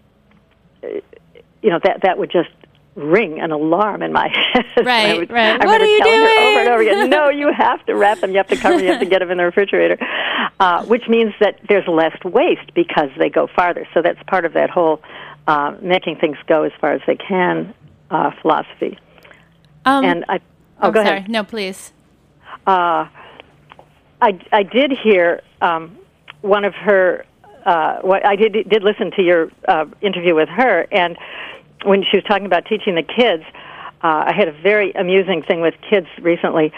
you 0.82 1.70
know, 1.70 1.80
that 1.84 2.02
that 2.04 2.18
would 2.18 2.32
just 2.32 2.50
ring 2.96 3.40
an 3.40 3.52
alarm 3.52 4.02
in 4.02 4.12
my 4.12 4.28
head. 4.54 4.86
Right, 4.86 5.10
I 5.10 5.14
would, 5.14 5.32
right. 5.32 5.58
I 5.60 5.66
What 5.66 5.80
remember 5.80 5.86
are 5.86 5.88
you 5.88 6.00
telling 6.00 6.22
her 6.22 6.28
doing? 6.28 6.48
over 6.48 6.60
and 6.60 6.70
over 6.70 6.82
again, 6.82 7.10
no, 7.10 7.30
you 7.30 7.52
have 7.54 7.86
to 7.86 7.96
wrap 7.96 8.20
them, 8.20 8.32
you 8.32 8.38
have 8.38 8.48
to 8.48 8.58
cover 8.58 8.78
them, 8.78 8.86
you 8.86 8.92
have 8.92 9.00
to 9.02 9.06
get 9.06 9.20
them 9.20 9.32
in 9.32 9.38
the 9.38 9.46
refrigerator, 9.46 9.98
uh, 10.60 10.84
which 10.86 11.08
means 11.08 11.34
that 11.40 11.60
there's 11.70 11.88
less 11.88 12.16
waste 12.24 12.74
because 12.76 13.10
they 13.18 13.30
go 13.30 13.48
farther. 13.56 13.88
So 13.94 14.02
that's 14.02 14.22
part 14.28 14.46
of 14.46 14.54
that 14.54 14.70
whole 14.70 15.02
uh, 15.48 15.76
making 15.82 16.18
things 16.18 16.38
go 16.48 16.64
as 16.64 16.72
far 16.82 16.94
as 16.94 17.02
they 17.08 17.16
can 17.16 17.74
uh, 18.10 18.32
philosophy. 18.42 18.98
um, 19.86 20.04
and 20.06 20.26
I, 20.30 20.40
oh, 20.82 20.90
oh, 20.90 20.92
go 20.92 21.04
sorry 21.04 21.18
ahead. 21.20 21.30
no 21.30 21.44
please 21.44 21.94
Uh, 22.68 23.08
I, 24.22 24.40
I 24.52 24.64
did 24.64 24.92
hear 24.92 25.42
um, 25.62 25.98
one 26.42 26.66
of 26.66 26.74
her. 26.76 27.26
Uh, 27.66 28.00
what 28.02 28.26
I 28.26 28.36
did 28.36 28.54
did 28.70 28.84
listen 28.84 29.12
to 29.12 29.22
your 29.24 29.52
uh, 29.68 29.86
interview 30.02 30.36
with 30.36 30.50
her, 30.50 30.88
and 30.92 31.18
when 31.84 32.04
she 32.04 32.18
was 32.18 32.24
talking 32.26 32.46
about 32.46 32.66
teaching 32.66 32.96
the 32.96 33.04
kids, 33.04 33.44
uh, 34.04 34.26
I 34.28 34.34
had 34.36 34.48
a 34.48 34.52
very 34.52 34.92
amusing 34.94 35.44
thing 35.44 35.62
with 35.62 35.76
kids 35.90 36.08
recently. 36.22 36.74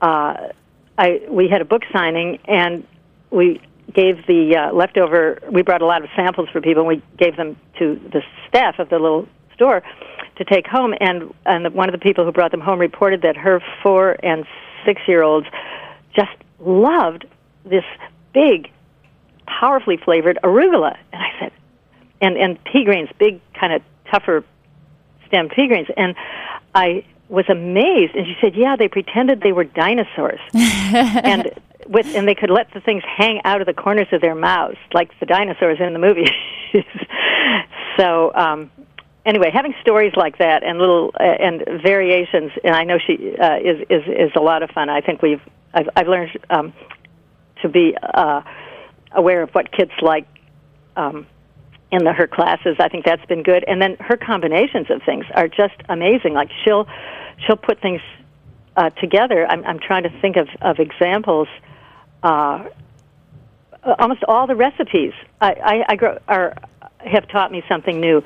Uh, 0.00 0.48
I 0.96 1.20
we 1.28 1.48
had 1.48 1.60
a 1.60 1.64
book 1.64 1.82
signing, 1.92 2.38
and 2.46 2.86
we 3.30 3.60
gave 3.92 4.26
the 4.26 4.56
uh, 4.56 4.74
leftover. 4.74 5.38
We 5.50 5.62
brought 5.62 5.82
a 5.82 5.86
lot 5.86 6.02
of 6.02 6.10
samples 6.14 6.48
for 6.50 6.60
people. 6.60 6.82
and 6.82 6.88
We 6.88 7.02
gave 7.16 7.36
them 7.36 7.56
to 7.78 8.00
the 8.12 8.22
staff 8.48 8.78
of 8.78 8.90
the 8.90 8.98
little 8.98 9.26
store 9.54 9.82
to 10.36 10.44
take 10.44 10.66
home. 10.66 10.94
And 11.00 11.34
and 11.46 11.64
the, 11.64 11.70
one 11.70 11.88
of 11.88 11.92
the 11.92 12.04
people 12.04 12.24
who 12.24 12.32
brought 12.32 12.50
them 12.50 12.60
home 12.60 12.78
reported 12.78 13.22
that 13.22 13.36
her 13.36 13.62
four 13.82 14.16
and 14.22 14.44
six 14.84 15.00
year 15.06 15.22
olds 15.22 15.46
just 16.14 16.36
loved 16.58 17.26
this 17.64 17.84
big, 18.34 18.70
powerfully 19.46 19.96
flavored 19.96 20.38
arugula. 20.42 20.96
And 21.12 21.22
I 21.22 21.40
said, 21.40 21.52
and 22.20 22.36
and 22.36 22.62
pea 22.64 22.84
greens, 22.84 23.08
big 23.18 23.40
kind 23.54 23.72
of 23.72 23.82
tougher 24.10 24.44
stem 25.26 25.48
pea 25.48 25.68
greens. 25.68 25.88
And 25.96 26.14
I 26.74 27.04
was 27.28 27.44
amazed. 27.48 28.14
And 28.14 28.26
she 28.26 28.36
said, 28.40 28.54
yeah, 28.54 28.76
they 28.76 28.88
pretended 28.88 29.40
they 29.40 29.52
were 29.52 29.64
dinosaurs, 29.64 30.40
and 30.54 31.50
with 31.86 32.14
and 32.14 32.26
they 32.26 32.34
could 32.34 32.50
let 32.50 32.72
the 32.72 32.80
things 32.80 33.02
hang 33.06 33.40
out 33.44 33.60
of 33.60 33.66
the 33.66 33.74
corners 33.74 34.08
of 34.12 34.20
their 34.20 34.34
mouths 34.34 34.76
like 34.92 35.10
the 35.20 35.26
dinosaurs 35.26 35.78
in 35.80 35.92
the 35.92 35.98
movies. 35.98 36.30
so. 37.96 38.32
um 38.34 38.70
Anyway, 39.26 39.50
having 39.52 39.74
stories 39.82 40.14
like 40.16 40.38
that 40.38 40.62
and 40.62 40.78
little 40.78 41.10
uh, 41.20 41.22
and 41.22 41.62
variations, 41.82 42.50
and 42.64 42.74
I 42.74 42.84
know 42.84 42.96
she 42.98 43.36
uh, 43.36 43.58
is 43.58 43.84
is 43.90 44.02
is 44.06 44.30
a 44.34 44.40
lot 44.40 44.62
of 44.62 44.70
fun. 44.70 44.88
I 44.88 45.02
think 45.02 45.20
we've 45.20 45.42
I've, 45.74 45.88
I've 45.94 46.08
learned 46.08 46.30
um, 46.48 46.72
to 47.60 47.68
be 47.68 47.94
uh, 48.00 48.40
aware 49.12 49.42
of 49.42 49.50
what 49.50 49.70
kids 49.70 49.90
like 50.00 50.26
um, 50.96 51.26
in 51.90 52.04
the, 52.04 52.12
her 52.12 52.26
classes. 52.26 52.76
I 52.78 52.88
think 52.88 53.04
that's 53.04 53.24
been 53.26 53.42
good. 53.42 53.64
And 53.66 53.80
then 53.80 53.96
her 54.00 54.16
combinations 54.16 54.90
of 54.90 55.02
things 55.02 55.24
are 55.34 55.48
just 55.48 55.74
amazing. 55.88 56.34
Like 56.34 56.50
she'll 56.64 56.86
she'll 57.46 57.56
put 57.56 57.80
things 57.80 58.00
uh, 58.76 58.90
together. 58.90 59.46
I'm, 59.46 59.64
I'm 59.64 59.78
trying 59.78 60.02
to 60.02 60.20
think 60.20 60.36
of 60.36 60.48
of 60.60 60.78
examples. 60.78 61.48
Uh, 62.22 62.68
almost 63.98 64.24
all 64.26 64.46
the 64.46 64.56
recipes 64.56 65.12
I, 65.40 65.52
I, 65.52 65.84
I 65.90 65.96
grow 65.96 66.18
are 66.28 66.56
have 66.98 67.28
taught 67.28 67.50
me 67.52 67.62
something 67.68 68.00
new. 68.00 68.22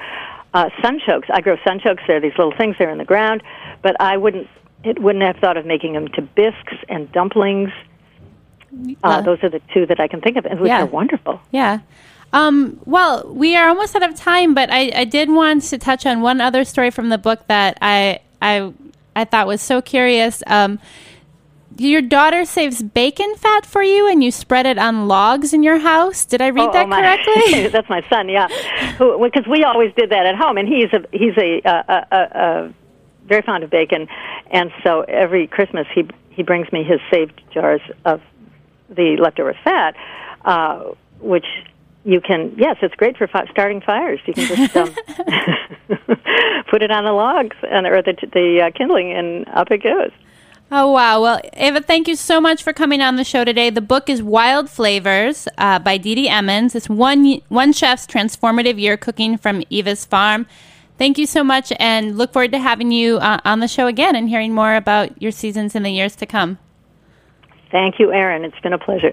Uh, 0.54 0.68
sunchokes. 0.82 1.30
I 1.32 1.40
grow 1.40 1.56
sunchokes. 1.58 2.06
They're 2.06 2.20
these 2.20 2.36
little 2.36 2.56
things. 2.56 2.76
They're 2.78 2.90
in 2.90 2.98
the 2.98 3.04
ground, 3.04 3.42
but 3.82 3.98
I 4.00 4.16
wouldn't. 4.16 4.48
It 4.84 5.00
wouldn't 5.00 5.24
have 5.24 5.36
thought 5.36 5.56
of 5.56 5.64
making 5.64 5.92
them 5.92 6.08
to 6.08 6.22
bisques 6.22 6.74
and 6.88 7.10
dumplings. 7.12 7.70
Uh, 8.72 8.94
Uh, 9.04 9.20
those 9.20 9.38
are 9.44 9.50
the 9.50 9.60
two 9.72 9.86
that 9.86 10.00
I 10.00 10.08
can 10.08 10.20
think 10.20 10.36
of, 10.36 10.46
and 10.46 10.58
which 10.58 10.68
yeah. 10.68 10.82
are 10.82 10.86
wonderful. 10.86 11.40
Yeah. 11.50 11.80
Um, 12.32 12.80
well, 12.86 13.28
we 13.32 13.56
are 13.56 13.68
almost 13.68 13.94
out 13.94 14.02
of 14.02 14.14
time, 14.14 14.54
but 14.54 14.70
I, 14.70 14.90
I 14.94 15.04
did 15.04 15.30
want 15.30 15.64
to 15.64 15.78
touch 15.78 16.06
on 16.06 16.22
one 16.22 16.40
other 16.40 16.64
story 16.64 16.90
from 16.90 17.10
the 17.10 17.18
book 17.18 17.46
that 17.48 17.78
I 17.82 18.20
I 18.40 18.72
I 19.14 19.24
thought 19.24 19.46
was 19.46 19.60
so 19.60 19.82
curious. 19.82 20.42
Um, 20.46 20.78
your 21.78 22.02
daughter 22.02 22.44
saves 22.44 22.82
bacon 22.82 23.34
fat 23.36 23.66
for 23.66 23.82
you, 23.82 24.08
and 24.08 24.22
you 24.22 24.30
spread 24.30 24.66
it 24.66 24.78
on 24.78 25.08
logs 25.08 25.52
in 25.52 25.62
your 25.62 25.78
house. 25.78 26.24
Did 26.24 26.42
I 26.42 26.48
read 26.48 26.68
oh, 26.68 26.72
that 26.72 26.86
oh, 26.86 26.88
my, 26.88 27.00
correctly? 27.00 27.68
that's 27.72 27.88
my 27.88 28.02
son. 28.08 28.28
Yeah, 28.28 28.48
because 28.98 29.46
we 29.48 29.64
always 29.64 29.92
did 29.94 30.10
that 30.10 30.26
at 30.26 30.36
home, 30.36 30.56
and 30.56 30.68
he's 30.68 30.92
a 30.92 31.04
he's 31.12 31.36
a, 31.36 31.60
a, 31.64 32.06
a, 32.10 32.16
a 32.16 32.74
very 33.26 33.42
fond 33.42 33.64
of 33.64 33.70
bacon, 33.70 34.08
and 34.50 34.70
so 34.82 35.02
every 35.02 35.46
Christmas 35.46 35.86
he 35.94 36.08
he 36.30 36.42
brings 36.42 36.70
me 36.72 36.82
his 36.82 37.00
saved 37.10 37.40
jars 37.52 37.82
of 38.04 38.20
the 38.88 39.16
leftover 39.18 39.54
fat, 39.64 39.96
uh, 40.44 40.84
which 41.20 41.46
you 42.04 42.20
can 42.20 42.54
yes, 42.56 42.76
it's 42.82 42.94
great 42.94 43.16
for 43.16 43.26
fi- 43.26 43.46
starting 43.50 43.80
fires. 43.80 44.20
You 44.26 44.34
can 44.34 44.56
just 44.56 44.76
um, 44.76 44.94
put 46.70 46.82
it 46.82 46.90
on 46.90 47.04
the 47.04 47.12
logs 47.12 47.56
and 47.70 47.86
or 47.86 48.02
the 48.02 48.14
the 48.32 48.62
uh, 48.66 48.70
kindling, 48.76 49.12
and 49.12 49.48
up 49.48 49.70
it 49.70 49.82
goes. 49.82 50.10
Oh, 50.74 50.90
wow. 50.90 51.20
Well, 51.20 51.38
Eva, 51.54 51.82
thank 51.82 52.08
you 52.08 52.16
so 52.16 52.40
much 52.40 52.62
for 52.62 52.72
coming 52.72 53.02
on 53.02 53.16
the 53.16 53.24
show 53.24 53.44
today. 53.44 53.68
The 53.68 53.82
book 53.82 54.08
is 54.08 54.22
Wild 54.22 54.70
Flavors 54.70 55.46
uh, 55.58 55.78
by 55.78 55.98
Didi 55.98 56.30
Emmons. 56.30 56.74
It's 56.74 56.88
one, 56.88 57.42
one 57.48 57.74
chef's 57.74 58.06
transformative 58.06 58.80
year 58.80 58.96
cooking 58.96 59.36
from 59.36 59.62
Eva's 59.68 60.06
farm. 60.06 60.46
Thank 60.96 61.18
you 61.18 61.26
so 61.26 61.44
much, 61.44 61.74
and 61.78 62.16
look 62.16 62.32
forward 62.32 62.52
to 62.52 62.58
having 62.58 62.90
you 62.90 63.18
uh, 63.18 63.40
on 63.44 63.60
the 63.60 63.68
show 63.68 63.86
again 63.86 64.16
and 64.16 64.30
hearing 64.30 64.54
more 64.54 64.74
about 64.74 65.20
your 65.20 65.30
seasons 65.30 65.74
in 65.74 65.82
the 65.82 65.90
years 65.90 66.16
to 66.16 66.24
come. 66.24 66.58
Thank 67.70 67.98
you, 67.98 68.10
Erin. 68.10 68.42
It's 68.42 68.58
been 68.60 68.72
a 68.72 68.78
pleasure. 68.78 69.12